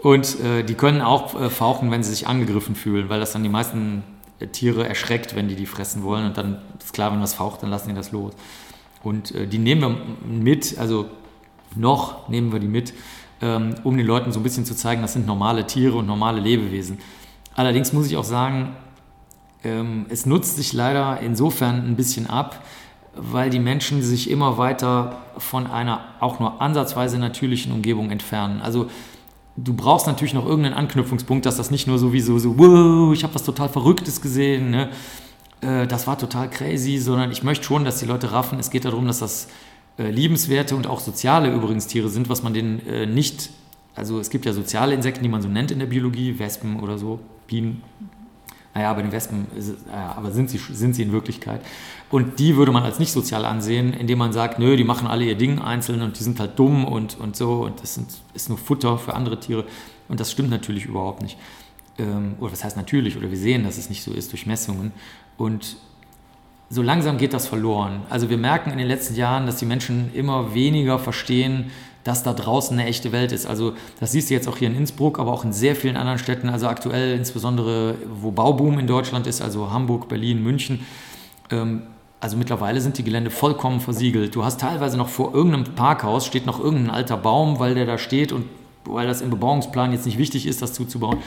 [0.01, 3.43] Und äh, die können auch äh, fauchen, wenn sie sich angegriffen fühlen, weil das dann
[3.43, 4.03] die meisten
[4.51, 6.26] Tiere erschreckt, wenn die die fressen wollen.
[6.26, 8.34] Und dann ist klar, wenn was faucht, dann lassen die das los.
[9.03, 9.97] Und äh, die nehmen wir
[10.28, 11.08] mit, also
[11.76, 12.93] noch nehmen wir die mit,
[13.41, 16.39] ähm, um den Leuten so ein bisschen zu zeigen, das sind normale Tiere und normale
[16.39, 16.99] Lebewesen.
[17.53, 18.76] Allerdings muss ich auch sagen,
[19.64, 22.64] ähm, es nutzt sich leider insofern ein bisschen ab,
[23.16, 28.61] weil die Menschen sich immer weiter von einer auch nur ansatzweise natürlichen Umgebung entfernen.
[28.61, 28.89] Also
[29.57, 33.36] du brauchst natürlich noch irgendeinen Anknüpfungspunkt, dass das nicht nur sowieso so, wow, ich habe
[33.36, 34.89] was total Verrücktes gesehen, ne?
[35.61, 38.86] Äh, das war total crazy, sondern ich möchte schon, dass die Leute raffen, es geht
[38.86, 39.47] darum, dass das
[39.97, 43.49] äh, liebenswerte und auch soziale übrigens Tiere sind, was man denen äh, nicht,
[43.95, 46.97] also es gibt ja soziale Insekten, die man so nennt in der Biologie, Wespen oder
[46.97, 47.82] so, Bienen.
[48.76, 49.47] Naja, bei den Wespen,
[49.88, 51.61] naja, aber sind sie, sind sie in Wirklichkeit.
[52.09, 55.23] Und die würde man als nicht sozial ansehen, indem man sagt, nö, die machen alle
[55.23, 58.49] ihr Ding einzeln und die sind halt dumm und, und so und das sind, ist
[58.49, 59.63] nur Futter für andere Tiere.
[60.09, 61.38] Und das stimmt natürlich überhaupt nicht.
[61.97, 64.91] Ähm, oder was heißt natürlich, oder wir sehen, dass es nicht so ist durch Messungen.
[65.38, 65.78] Und
[66.69, 68.01] so langsam geht das verloren.
[68.09, 71.71] Also wir merken in den letzten Jahren, dass die Menschen immer weniger verstehen,
[72.06, 73.47] dass da draußen eine echte Welt ist.
[73.47, 76.20] Also das siehst du jetzt auch hier in Innsbruck, aber auch in sehr vielen anderen
[76.20, 76.47] Städten.
[76.49, 80.86] Also aktuell insbesondere, wo Bauboom in Deutschland ist, also Hamburg, Berlin, München.
[81.49, 81.82] Ähm,
[82.22, 84.36] also mittlerweile sind die Gelände vollkommen versiegelt.
[84.36, 87.97] Du hast teilweise noch vor irgendeinem Parkhaus steht noch irgendein alter Baum, weil der da
[87.97, 88.45] steht und
[88.86, 91.18] weil das im Bebauungsplan jetzt nicht wichtig ist, das zuzubauen.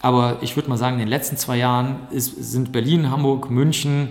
[0.00, 4.10] Aber ich würde mal sagen, in den letzten zwei Jahren ist, sind Berlin, Hamburg, München,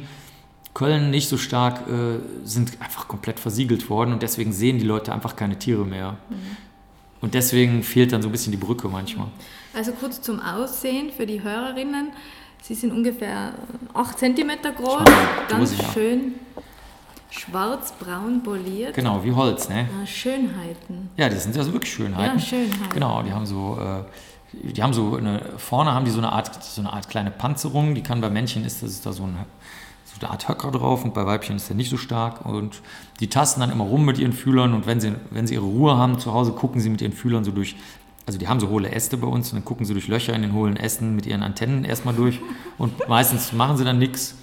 [0.79, 5.11] Köln nicht so stark, äh, sind einfach komplett versiegelt worden und deswegen sehen die Leute
[5.11, 6.13] einfach keine Tiere mehr.
[6.29, 6.35] Mhm.
[7.19, 9.27] Und deswegen fehlt dann so ein bisschen die Brücke manchmal.
[9.73, 12.11] Also kurz zum Aussehen für die Hörerinnen.
[12.61, 13.55] Sie sind ungefähr
[13.93, 15.03] 8 cm groß,
[15.49, 16.35] ganz schön
[17.29, 18.93] schwarz-braun poliert.
[18.93, 19.81] Genau, wie Holz, ne?
[19.99, 21.09] Ja, Schönheiten.
[21.17, 22.39] Ja, das sind also wirklich Schönheiten.
[22.39, 22.93] Ja, Schönheiten.
[22.93, 26.63] Genau, die haben so, äh, die haben so eine, vorne haben die so eine Art,
[26.63, 29.37] so eine Art kleine Panzerung, die kann bei Männchen ist, das ist da so, ein,
[30.09, 32.81] so eine Art Höcker drauf und bei Weibchen ist der nicht so stark und
[33.19, 35.97] die tasten dann immer rum mit ihren Fühlern und wenn sie, wenn sie ihre Ruhe
[35.97, 37.75] haben zu Hause, gucken sie mit ihren Fühlern so durch
[38.25, 40.43] also die haben so hohle Äste bei uns und dann gucken sie durch Löcher in
[40.43, 42.39] den hohlen Ästen mit ihren Antennen erstmal durch
[42.77, 44.35] und meistens machen sie dann nichts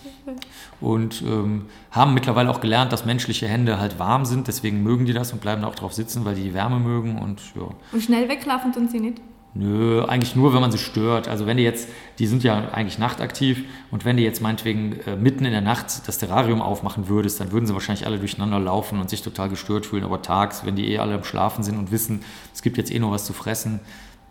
[0.81, 5.13] und ähm, haben mittlerweile auch gelernt, dass menschliche Hände halt warm sind, deswegen mögen die
[5.13, 7.69] das und bleiben auch drauf sitzen, weil die die Wärme mögen und ja.
[7.93, 9.21] Und schnell weglaufen tun sie nicht?
[9.59, 11.29] Nö, eigentlich nur, wenn man sie stört.
[11.29, 11.89] Also wenn die jetzt,
[12.19, 16.07] die sind ja eigentlich nachtaktiv und wenn die jetzt meinetwegen äh, mitten in der Nacht
[16.07, 19.87] das Terrarium aufmachen würdest, dann würden sie wahrscheinlich alle durcheinander laufen und sich total gestört
[19.87, 20.05] fühlen.
[20.05, 22.99] Aber tags, wenn die eh alle am Schlafen sind und wissen, es gibt jetzt eh
[22.99, 23.81] nur was zu fressen,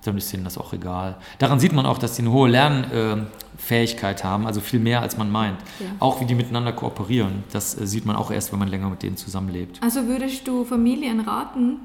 [0.03, 1.17] dann ist denen das auch egal.
[1.39, 5.17] Daran sieht man auch, dass die eine hohe Lernfähigkeit äh, haben, also viel mehr als
[5.17, 5.57] man meint.
[5.79, 5.87] Ja.
[5.99, 9.01] Auch wie die miteinander kooperieren, das äh, sieht man auch erst, wenn man länger mit
[9.01, 9.79] denen zusammenlebt.
[9.81, 11.77] Also würdest du Familien raten,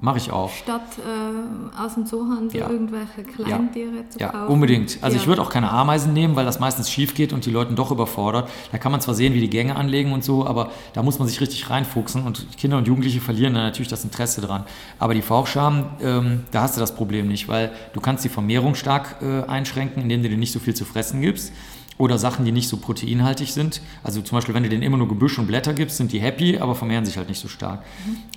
[0.00, 0.48] Mache ich auch.
[0.50, 2.70] Statt äh, aus dem Zoohandel Ja.
[2.70, 4.08] irgendwelche Kleintiere Ja.
[4.10, 4.52] zu Ja, kaufen.
[4.52, 4.98] unbedingt.
[5.00, 5.22] Also Ja.
[5.22, 7.90] ich würde auch keine Ameisen nehmen, weil das meistens schief geht und die Leute doch
[7.90, 8.48] überfordert.
[8.70, 11.26] Da kann man zwar sehen, wie die Gänge anlegen und so, aber da muss man
[11.26, 14.64] sich richtig reinfuchsen und Kinder und Jugendliche verlieren dann natürlich das Interesse dran.
[15.00, 18.76] Aber die Fauchschaben, ähm, da hast du das Problem nicht, weil du kannst die Vermehrung
[18.76, 21.52] stark äh, einschränken, indem du denen nicht so viel zu fressen gibst.
[21.98, 23.80] Oder Sachen, die nicht so proteinhaltig sind.
[24.04, 26.58] Also zum Beispiel, wenn du denen immer nur Gebüsch und Blätter gibst, sind die happy,
[26.58, 27.82] aber vermehren sich halt nicht so stark,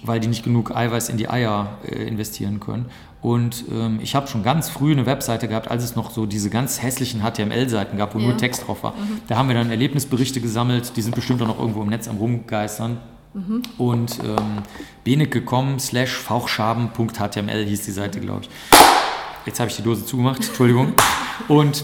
[0.03, 2.85] weil die nicht genug Eiweiß in die Eier äh, investieren können.
[3.21, 6.49] Und ähm, ich habe schon ganz früh eine Webseite gehabt, als es noch so diese
[6.49, 8.29] ganz hässlichen HTML-Seiten gab, wo Ja.
[8.29, 8.95] nur Text drauf war.
[9.27, 12.17] Da haben wir dann Erlebnisberichte gesammelt, die sind bestimmt auch noch irgendwo im Netz am
[12.17, 12.97] Rumgeistern.
[13.77, 14.63] Und ähm,
[15.03, 18.49] beneke.com slash fauchschaben.html hieß die Seite, glaube ich.
[19.45, 20.93] Jetzt habe ich die Dose zugemacht, Entschuldigung.
[21.47, 21.83] Und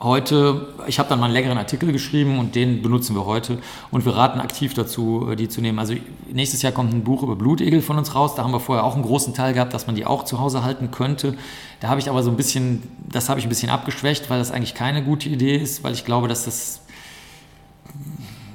[0.00, 3.58] heute, ich habe dann mal einen längeren Artikel geschrieben und den benutzen wir heute.
[3.90, 5.78] Und wir raten aktiv dazu, äh, die zu nehmen.
[5.78, 5.94] Also
[6.32, 8.34] nächstes Jahr kommt ein Buch über Blutegel von uns raus.
[8.34, 10.62] Da haben wir vorher auch einen großen Teil gehabt, dass man die auch zu Hause
[10.62, 11.34] halten könnte.
[11.80, 14.50] Da habe ich aber so ein bisschen, das habe ich ein bisschen abgeschwächt, weil das
[14.50, 16.80] eigentlich keine gute Idee ist, weil ich glaube, dass das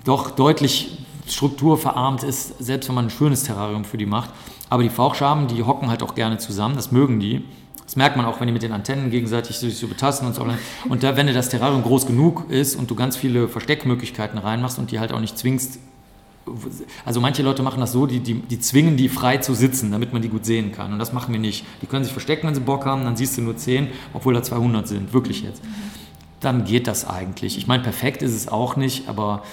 [0.06, 4.30] doch deutlich strukturverarmt ist, selbst wenn man ein schönes Terrarium für die macht.
[4.70, 7.44] Aber die Fauchschaben, die hocken halt auch gerne zusammen, das mögen die.
[7.86, 10.46] Das merkt man auch, wenn die mit den Antennen gegenseitig sich so betasten und so.
[10.90, 14.80] Und da, wenn dir das Terrarium groß genug ist und du ganz viele Versteckmöglichkeiten reinmachst
[14.80, 15.80] und die halt auch nicht zwingst,
[17.06, 20.12] also manche Leute machen das so, die, die, die zwingen die frei zu sitzen, damit
[20.12, 20.92] man die gut sehen kann.
[20.92, 21.66] Und das machen wir nicht.
[21.82, 24.44] Die können sich verstecken, wenn sie Bock haben, dann siehst du nur 10, obwohl da
[24.44, 25.62] 200 sind, wirklich jetzt.
[26.40, 27.58] Dann geht das eigentlich.
[27.58, 29.44] Ich meine, perfekt ist es auch nicht, aber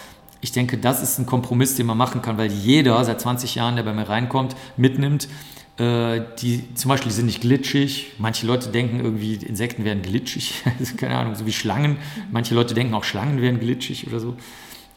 [0.41, 3.77] ich denke, das ist ein Kompromiss, den man machen kann, weil jeder seit 20 Jahren,
[3.77, 5.29] der bei mir reinkommt, mitnimmt.
[5.77, 8.13] Äh, die zum Beispiel die sind nicht glitschig.
[8.19, 10.63] Manche Leute denken irgendwie, Insekten wären glitschig.
[10.79, 11.97] Also keine Ahnung, so wie Schlangen.
[12.31, 14.37] Manche Leute denken auch, Schlangen wären glitschig oder so.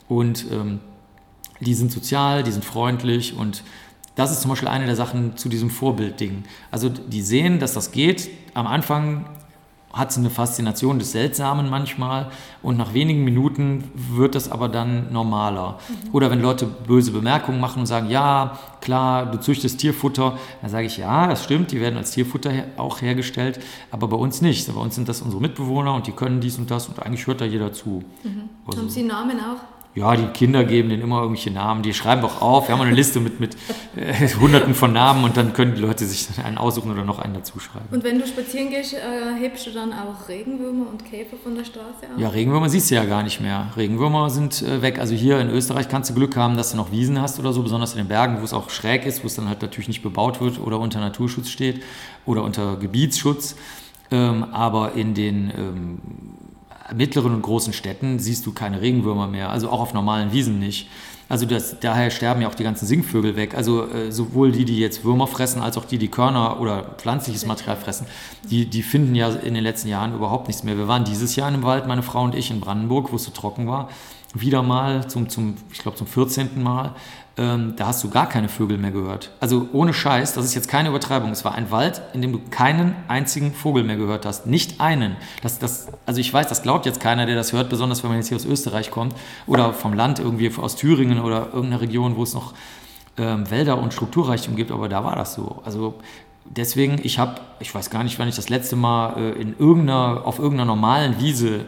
[0.07, 0.79] Und ähm,
[1.61, 3.63] die sind sozial, die sind freundlich und
[4.15, 6.43] das ist zum Beispiel eine der Sachen zu diesem Vorbildding.
[6.69, 8.29] Also die sehen, dass das geht.
[8.53, 9.25] Am Anfang
[9.93, 12.31] hat sie eine Faszination des Seltsamen manchmal
[12.63, 15.77] und nach wenigen Minuten wird das aber dann normaler.
[16.11, 20.87] Oder wenn Leute böse Bemerkungen machen und sagen, ja, klar, du züchtest Tierfutter, dann sage
[20.87, 23.59] ich, ja, das stimmt, die werden als Tierfutter her auch hergestellt,
[23.91, 24.67] aber bei uns nicht.
[24.73, 27.41] Bei uns sind das unsere Mitbewohner und die können dies und das und eigentlich hört
[27.41, 28.03] da jeder zu.
[28.65, 29.61] Also- Haben Sie Namen auch?
[29.95, 31.83] Ja, die Kinder geben denen immer irgendwelche Namen.
[31.83, 32.67] Die schreiben auch auf.
[32.67, 33.55] Wir haben eine Liste mit, mit
[33.95, 37.35] äh, hunderten von Namen und dann können die Leute sich einen aussuchen oder noch einen
[37.35, 37.85] dazu schreiben.
[37.91, 38.97] Und wenn du spazieren gehst, äh,
[39.39, 42.19] hebst du dann auch Regenwürmer und Käfer von der Straße auf?
[42.19, 43.67] Ja, Regenwürmer siehst du ja gar nicht mehr.
[43.77, 44.97] Regenwürmer sind äh, weg.
[44.97, 47.61] Also hier in Österreich kannst du Glück haben, dass du noch Wiesen hast oder so,
[47.61, 50.01] besonders in den Bergen, wo es auch schräg ist, wo es dann halt natürlich nicht
[50.01, 51.83] bebaut wird oder unter Naturschutz steht
[52.25, 53.55] oder unter Gebietsschutz.
[54.09, 55.99] Ähm, aber in den ähm,
[56.95, 60.87] mittleren und großen Städten siehst du keine Regenwürmer mehr, also auch auf normalen Wiesen nicht.
[61.29, 63.55] Also das, daher sterben ja auch die ganzen Singvögel weg.
[63.55, 67.45] Also äh, sowohl die, die jetzt Würmer fressen, als auch die, die Körner oder pflanzliches
[67.45, 68.05] Material fressen,
[68.49, 70.77] die, die finden ja in den letzten Jahren überhaupt nichts mehr.
[70.77, 73.23] Wir waren dieses Jahr in einem Wald, meine Frau und ich, in Brandenburg, wo es
[73.23, 73.89] so trocken war,
[74.33, 76.61] wieder mal zum, zum ich glaube zum 14.
[76.61, 76.93] Mal.
[77.35, 79.31] Ähm, da hast du gar keine Vögel mehr gehört.
[79.39, 81.31] Also ohne Scheiß, das ist jetzt keine Übertreibung.
[81.31, 84.45] Es war ein Wald, in dem du keinen einzigen Vogel mehr gehört hast.
[84.45, 85.15] Nicht einen.
[85.41, 88.19] Das, das, also ich weiß, das glaubt jetzt keiner, der das hört, besonders wenn man
[88.19, 89.15] jetzt hier aus Österreich kommt
[89.47, 92.53] oder vom Land irgendwie aus Thüringen oder irgendeiner Region, wo es noch
[93.17, 95.61] ähm, Wälder und Strukturreichtum gibt, aber da war das so.
[95.65, 95.95] Also
[96.45, 100.21] deswegen, ich habe, ich weiß gar nicht, wann ich das letzte Mal äh, in irgendeiner,
[100.25, 101.65] auf irgendeiner normalen Wiese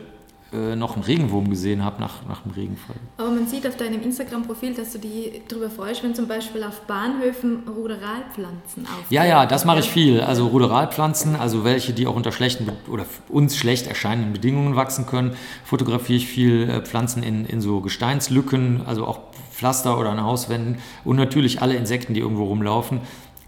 [0.56, 2.96] äh, noch einen Regenwurm gesehen habe nach, nach dem Regenfall.
[3.18, 6.82] Aber man sieht auf deinem Instagram-Profil, dass du dich darüber freust, wenn zum Beispiel auf
[6.82, 9.06] Bahnhöfen Ruderalpflanzen auf.
[9.10, 10.22] Ja, ja, das mache ich viel.
[10.22, 15.36] Also Ruderalpflanzen, also welche, die auch unter schlechten oder uns schlecht erscheinenden Bedingungen wachsen können,
[15.64, 19.20] fotografiere ich viel äh, Pflanzen in, in so Gesteinslücken, also auch
[19.52, 23.00] Pflaster oder an Hauswänden und natürlich alle Insekten, die irgendwo rumlaufen,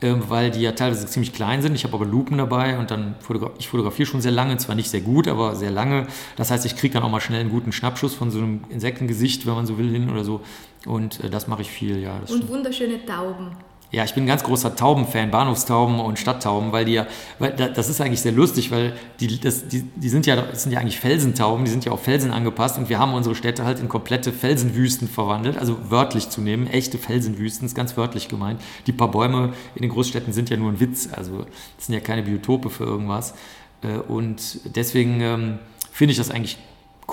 [0.02, 1.76] weil die ja teilweise ziemlich klein sind.
[1.76, 4.90] Ich habe aber Lupen dabei und dann fotogra ich fotografiere schon sehr lange, zwar nicht
[4.90, 6.08] sehr gut, aber sehr lange.
[6.36, 9.46] Das heißt, ich kriege dann auch mal schnell einen guten Schnappschuss von so einem Insektengesicht,
[9.46, 10.42] wenn man so will, hin oder so.
[10.86, 12.20] Und äh, das mache ich viel, ja.
[12.30, 13.52] Und wunderschöne Tauben.
[13.92, 17.08] Ja, ich bin ein ganz großer Taubenfan, Bahnhofstauben und Stadttauben, weil die ja,
[17.40, 20.64] weil da- das ist eigentlich sehr lustig, weil die, das, die, die sind ja, das
[20.64, 23.64] sind ja eigentlich Felsentauben, die sind ja auf Felsen angepasst und wir haben unsere Städte
[23.64, 28.60] halt in komplette Felsenwüsten verwandelt, also wörtlich zu nehmen, echte Felsenwüsten, ist ganz wörtlich gemeint.
[28.88, 31.46] Die paar Bäume in den Großstädten sind ja nur ein Witz, also
[31.78, 33.36] das sind ja keine Biotope für irgendwas.
[33.84, 35.60] Äh, Und deswegen ähm,
[35.94, 36.58] finde ich das eigentlich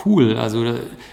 [0.05, 0.37] cool.
[0.37, 0.65] Also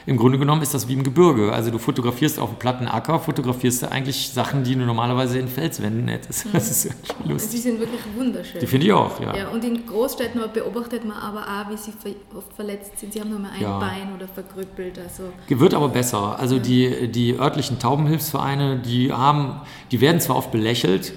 [0.05, 1.53] im Grunde genommen ist das wie im Gebirge.
[1.53, 5.47] Also du fotografierst auf einem platten Acker, fotografierst du eigentlich Sachen, die du normalerweise in
[5.47, 6.45] Felswänden hättest.
[6.53, 7.61] Das ist irgendwie Sie lustig.
[7.61, 8.59] sind wirklich wunderschön.
[8.59, 9.36] Die finde ich auch, ja.
[9.36, 11.91] ja, und in Großstädten beobachtet man aber auch, wie sie
[12.36, 13.13] oft verletzt sind.
[13.13, 13.79] Sie haben nur mehr ein Ja.
[13.79, 14.99] Bein oder verkrüppelt.
[14.99, 16.38] Also Wird aber besser.
[16.39, 19.61] Also die, die örtlichen Taubenhilfsvereine, die haben,
[19.91, 21.13] die werden zwar oft belächelt,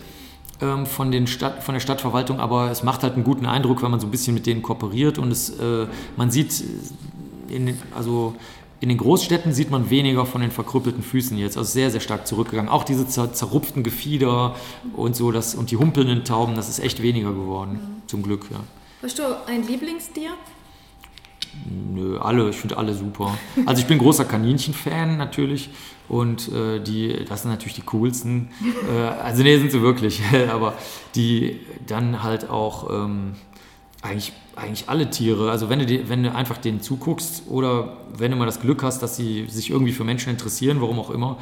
[0.61, 3.91] ähm, von, den Stadt, von der Stadtverwaltung, aber es macht halt einen guten Eindruck, wenn
[3.91, 5.87] man so ein bisschen mit denen kooperiert und es, äh,
[6.17, 6.63] man sieht,
[7.49, 8.35] in den, also
[8.81, 12.27] in den Großstädten sieht man weniger von den verkrüppelten Füßen jetzt, also sehr, sehr stark
[12.27, 12.71] zurückgegangen.
[12.71, 14.57] Auch diese zer zerrupften Gefieder
[14.95, 18.09] und so das, und die humpelnden Tauben, das ist echt weniger geworden, mhm.
[18.09, 18.47] zum Glück.
[18.51, 18.61] Ja.
[19.03, 20.31] Hast du ein Lieblingstier?
[21.95, 23.39] Nö, alle, ich finde alle super.
[23.65, 25.71] Also ich bin großer Kaninchen-Fan natürlich
[26.09, 28.51] und äh, die, das sind natürlich die coolsten.
[28.95, 30.21] Äh, also nee, sind sie wirklich,
[30.51, 30.75] aber
[31.15, 33.35] die dann halt auch ähm,
[34.03, 35.51] eigentlich, eigentlich alle Tiere.
[35.51, 38.83] Also wenn du, die, wenn du einfach denen zuguckst oder wenn du mal das Glück
[38.83, 41.39] hast, dass sie sich irgendwie für Menschen interessieren, warum auch immer,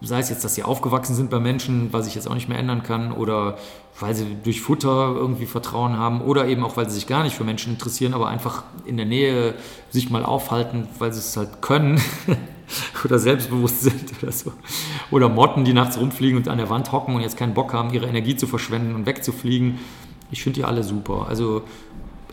[0.00, 2.58] sei es jetzt, dass sie aufgewachsen sind bei Menschen, was ich jetzt auch nicht mehr
[2.58, 3.56] ändern kann, oder
[3.98, 7.34] weil sie durch Futter irgendwie Vertrauen haben, oder eben auch, weil sie sich gar nicht
[7.34, 9.54] für Menschen interessieren, aber einfach in der Nähe
[9.90, 12.00] sich mal aufhalten, weil sie es halt können
[13.04, 14.52] oder selbstbewusst sind oder so.
[15.10, 17.92] Oder Motten, die nachts rumfliegen und an der Wand hocken und jetzt keinen Bock haben,
[17.94, 19.78] ihre Energie zu verschwenden und wegzufliegen.
[20.30, 21.26] Ich finde die alle super.
[21.28, 21.62] Also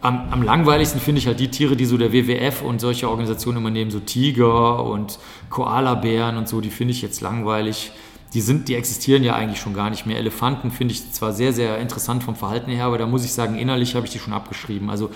[0.03, 3.59] am, am langweiligsten finde ich halt die Tiere, die so der WWF und solche Organisationen
[3.59, 5.17] immer nehmen, so Tiger und
[5.49, 7.91] Koalabären und so, die finde ich jetzt langweilig.
[8.33, 10.17] Die, sind, die existieren ja eigentlich schon gar nicht mehr.
[10.17, 13.55] Elefanten finde ich zwar sehr, sehr interessant vom Verhalten her, aber da muss ich sagen,
[13.55, 14.89] innerlich habe ich die schon abgeschrieben.
[14.89, 15.09] Also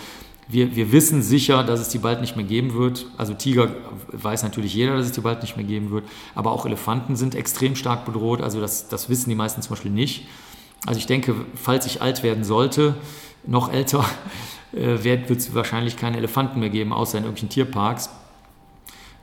[0.47, 3.07] wir, wir wissen sicher, dass es die bald nicht mehr geben wird.
[3.17, 3.75] Also Tiger
[4.13, 6.05] weiß natürlich jeder, dass es die bald nicht mehr geben wird.
[6.33, 8.41] Aber auch Elefanten sind extrem stark bedroht.
[8.41, 10.27] Also das, das wissen die meisten zum Beispiel nicht.
[10.85, 12.95] Also ich denke, falls ich alt werden sollte,
[13.45, 14.05] noch älter,
[14.73, 18.09] äh, wird es wahrscheinlich keine Elefanten mehr geben, außer in irgendwelchen Tierparks.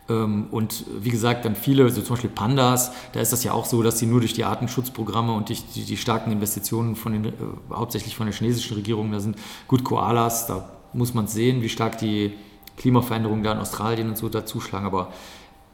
[0.09, 3.65] Ähm, und wie gesagt, dann viele, so zum Beispiel Pandas, da ist das ja auch
[3.65, 7.25] so, dass sie nur durch die Artenschutzprogramme und die, die, die starken Investitionen von den,
[7.27, 7.31] äh,
[7.71, 9.37] hauptsächlich von der chinesischen Regierung, da sind
[9.67, 12.35] gut Koalas, da muss man sehen, wie stark die
[12.77, 14.87] Klimaveränderungen da in Australien und so dazuschlagen.
[14.87, 15.13] Aber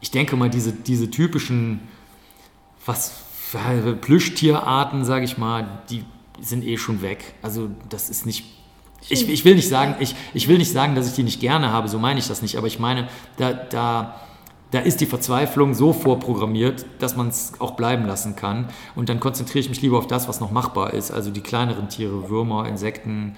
[0.00, 1.80] ich denke mal, diese, diese typischen,
[2.86, 3.24] was,
[4.00, 6.04] Plüschtierarten, sage ich mal, die
[6.40, 7.34] sind eh schon weg.
[7.42, 8.44] Also das ist nicht
[9.08, 11.72] ich, ich, will nicht sagen, ich, ich will nicht sagen, dass ich die nicht gerne
[11.72, 14.20] habe, so meine ich das nicht, aber ich meine, da, da,
[14.70, 18.68] da ist die Verzweiflung so vorprogrammiert, dass man es auch bleiben lassen kann.
[18.94, 21.88] Und dann konzentriere ich mich lieber auf das, was noch machbar ist, also die kleineren
[21.88, 23.36] Tiere, Würmer, Insekten,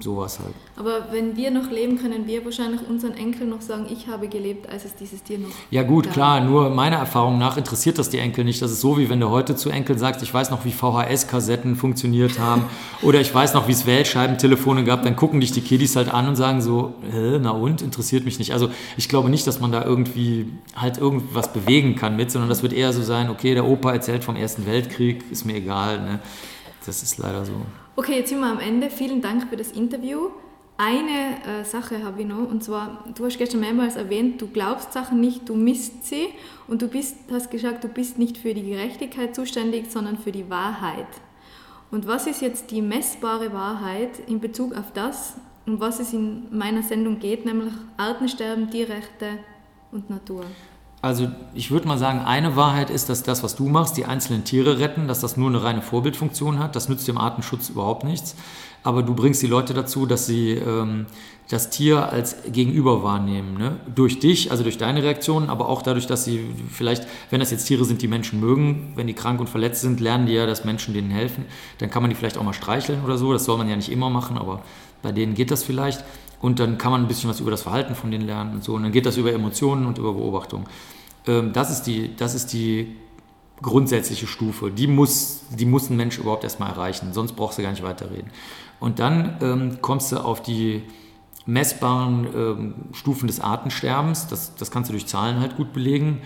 [0.00, 0.54] sowas halt.
[0.76, 4.68] Aber wenn wir noch leben, können wir wahrscheinlich unseren Enkeln noch sagen, ich habe gelebt,
[4.68, 6.12] als es dieses Tier noch Ja gut, gab.
[6.14, 8.62] klar, nur meiner Erfahrung nach interessiert das die Enkel nicht.
[8.62, 11.76] Das ist so, wie wenn du heute zu Enkeln sagst, ich weiß noch, wie VHS-Kassetten
[11.76, 12.64] funktioniert haben
[13.02, 16.28] oder ich weiß noch, wie es Weltscheibentelefone gab, dann gucken dich die Kiddies halt an
[16.28, 16.94] und sagen so,
[17.40, 18.52] na und, interessiert mich nicht.
[18.52, 20.46] Also ich glaube nicht, dass man da irgendwie
[20.76, 24.24] halt irgendwas bewegen kann mit, sondern das wird eher so sein, okay, der Opa erzählt
[24.24, 26.00] vom Ersten Weltkrieg, ist mir egal.
[26.00, 26.20] Ne?
[26.86, 27.52] Das ist leider so.
[27.98, 28.90] Okay, jetzt sind wir am Ende.
[28.90, 30.30] Vielen Dank für das Interview.
[30.76, 34.92] Eine äh, Sache habe ich noch, und zwar, du hast gestern mehrmals erwähnt, du glaubst
[34.92, 36.28] Sachen nicht, du misst sie
[36.68, 40.48] und du bist, hast gesagt, du bist nicht für die Gerechtigkeit zuständig, sondern für die
[40.48, 41.08] Wahrheit.
[41.90, 45.34] Und was ist jetzt die messbare Wahrheit in Bezug auf das,
[45.66, 49.40] um was es in meiner Sendung geht, nämlich Artensterben, Tierrechte
[49.90, 50.44] und Natur?
[51.00, 54.44] Also ich würde mal sagen, eine Wahrheit ist, dass das, was du machst, die einzelnen
[54.44, 56.74] Tiere retten, dass das nur eine reine Vorbildfunktion hat.
[56.74, 58.34] Das nützt dem Artenschutz überhaupt nichts.
[58.82, 61.06] Aber du bringst die Leute dazu, dass sie ähm,
[61.48, 63.56] das Tier als Gegenüber wahrnehmen.
[63.56, 63.76] Ne?
[63.94, 66.40] Durch dich, also durch deine Reaktionen, aber auch dadurch, dass sie
[66.70, 70.00] vielleicht, wenn das jetzt Tiere sind, die Menschen mögen, wenn die krank und verletzt sind,
[70.00, 71.44] lernen die ja, dass Menschen denen helfen.
[71.78, 73.32] Dann kann man die vielleicht auch mal streicheln oder so.
[73.32, 74.62] Das soll man ja nicht immer machen, aber
[75.02, 76.04] bei denen geht das vielleicht.
[76.40, 78.74] Und dann kann man ein bisschen was über das Verhalten von denen lernen und so.
[78.74, 80.68] Und dann geht das über Emotionen und über Beobachtung.
[81.26, 82.96] Ähm, das, ist die, das ist die
[83.60, 84.70] grundsätzliche Stufe.
[84.70, 88.30] Die muss, die muss ein Mensch überhaupt erstmal erreichen, sonst brauchst du gar nicht weiterreden.
[88.80, 90.84] Und dann ähm, kommst du auf die
[91.46, 94.28] messbaren ähm, Stufen des Artensterbens.
[94.28, 96.20] Das, das kannst du durch Zahlen halt gut belegen.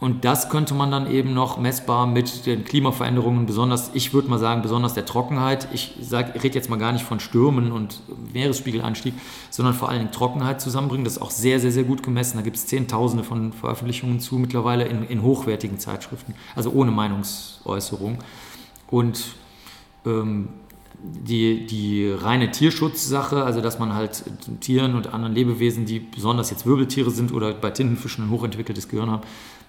[0.00, 4.38] Und das könnte man dann eben noch messbar mit den Klimaveränderungen, besonders, ich würde mal
[4.38, 5.66] sagen, besonders der Trockenheit.
[5.72, 8.00] Ich rede jetzt mal gar nicht von Stürmen und
[8.32, 9.14] Meeresspiegelanstieg,
[9.50, 11.04] sondern vor allen Dingen Trockenheit zusammenbringen.
[11.04, 12.36] Das ist auch sehr, sehr, sehr gut gemessen.
[12.36, 18.18] Da gibt es Zehntausende von Veröffentlichungen zu mittlerweile in, in hochwertigen Zeitschriften, also ohne Meinungsäußerung.
[18.88, 19.34] Und
[20.06, 20.50] ähm,
[21.00, 24.22] die, die reine Tierschutzsache, also dass man halt
[24.60, 29.10] Tieren und anderen Lebewesen, die besonders jetzt Wirbeltiere sind oder bei Tintenfischen ein hochentwickeltes Gehirn
[29.10, 29.22] haben,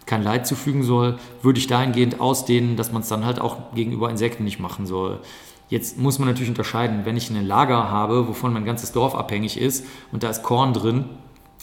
[0.09, 4.09] kein Leid zufügen soll, würde ich dahingehend ausdehnen, dass man es dann halt auch gegenüber
[4.09, 5.19] Insekten nicht machen soll.
[5.69, 9.61] Jetzt muss man natürlich unterscheiden, wenn ich ein Lager habe, wovon mein ganzes Dorf abhängig
[9.61, 11.05] ist und da ist Korn drin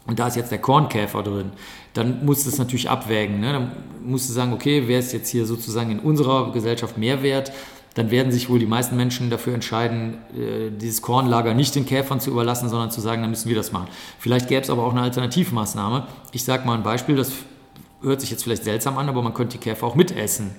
[0.07, 1.51] und da ist jetzt der Kornkäfer drin,
[1.93, 3.41] dann muss das natürlich abwägen.
[3.41, 3.53] Ne?
[3.53, 3.73] Dann
[4.05, 7.51] musst du sagen, okay, wer ist jetzt hier sozusagen in unserer Gesellschaft mehr wert?
[7.95, 12.21] Dann werden sich wohl die meisten Menschen dafür entscheiden, äh, dieses Kornlager nicht den Käfern
[12.21, 13.89] zu überlassen, sondern zu sagen, dann müssen wir das machen.
[14.21, 16.07] Vielleicht gäbe es aber auch eine Alternativmaßnahme.
[16.31, 17.33] Ich sage mal ein Beispiel, das
[18.03, 20.51] hört sich jetzt vielleicht seltsam an, aber man könnte die Käfer auch mitessen.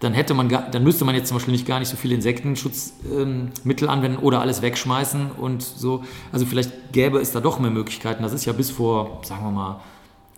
[0.00, 3.84] dann hätte man, dann müsste man jetzt zum Beispiel nicht gar nicht so viele Insektenschutzmittel
[3.84, 6.02] ähm, anwenden oder alles wegschmeißen und so.
[6.32, 8.22] Also vielleicht gäbe es da doch mehr Möglichkeiten.
[8.22, 9.80] Das ist ja bis vor, sagen wir mal,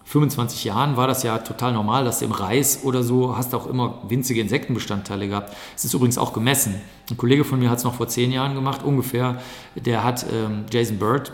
[0.05, 3.66] 25 Jahren war das ja total normal, dass du im Reis oder so hast auch
[3.66, 5.57] immer winzige Insektenbestandteile gehabt.
[5.74, 6.80] Es ist übrigens auch gemessen.
[7.11, 9.40] Ein Kollege von mir hat es noch vor zehn Jahren gemacht, ungefähr.
[9.76, 11.32] Der hat ähm, Jason Bird,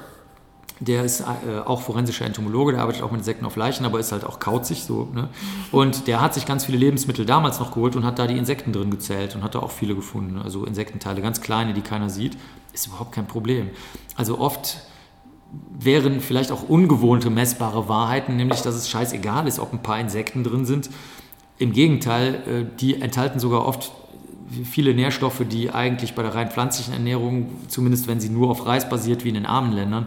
[0.81, 4.13] der ist äh, auch forensischer Entomologe, der arbeitet auch mit Insekten auf Leichen, aber ist
[4.13, 5.09] halt auch kauzig so.
[5.15, 5.29] Ne?
[5.71, 8.73] Und der hat sich ganz viele Lebensmittel damals noch geholt und hat da die Insekten
[8.73, 10.39] drin gezählt und hat da auch viele gefunden.
[10.39, 12.39] Also Insektenteile, ganz kleine, die keiner sieht,
[12.73, 13.69] ist überhaupt kein Problem.
[14.17, 14.79] Also oft
[15.79, 20.45] wären vielleicht auch ungewohnte messbare Wahrheiten, nämlich dass es scheißegal ist, ob ein paar Insekten
[20.45, 20.89] drin sind.
[21.59, 23.93] Im Gegenteil, äh, die enthalten sogar oft
[24.65, 28.89] viele Nährstoffe, die eigentlich bei der rein pflanzlichen Ernährung, zumindest wenn sie nur auf Reis
[28.89, 30.07] basiert, wie in den armen Ländern,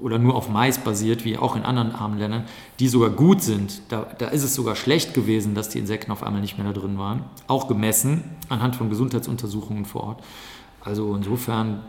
[0.00, 2.44] oder nur auf Mais basiert, wie auch in anderen armen Ländern,
[2.78, 3.82] die sogar gut sind.
[3.88, 6.78] Da, da ist es sogar schlecht gewesen, dass die Insekten auf einmal nicht mehr da
[6.78, 7.24] drin waren.
[7.46, 10.22] Auch gemessen anhand von Gesundheitsuntersuchungen vor Ort.
[10.82, 11.80] Also insofern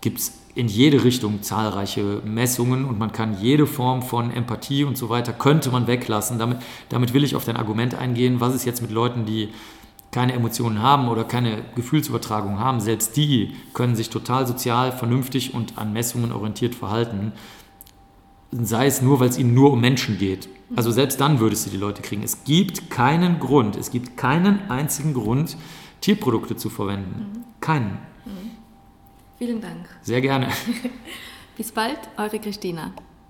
[0.00, 4.96] gibt es in jede Richtung zahlreiche Messungen und man kann jede Form von Empathie und
[4.96, 6.38] so weiter, könnte man weglassen.
[6.38, 6.58] Damit,
[6.88, 9.50] damit will ich auf dein Argument eingehen, was ist jetzt mit Leuten, die
[10.16, 15.76] keine Emotionen haben oder keine Gefühlsübertragung haben, selbst die können sich total sozial, vernünftig und
[15.76, 17.32] an Messungen orientiert verhalten.
[18.50, 20.48] Sei es nur, weil es ihnen nur um Menschen geht.
[20.74, 22.22] Also selbst dann würdest du die Leute kriegen.
[22.22, 25.58] Es gibt keinen Grund, es gibt keinen einzigen Grund,
[26.00, 27.32] Tierprodukte zu verwenden.
[27.34, 27.44] Mhm.
[27.60, 27.98] Keinen.
[28.24, 28.52] Mhm.
[29.36, 29.86] Vielen Dank.
[30.00, 30.48] Sehr gerne.
[31.58, 32.92] Bis bald, eure Christina.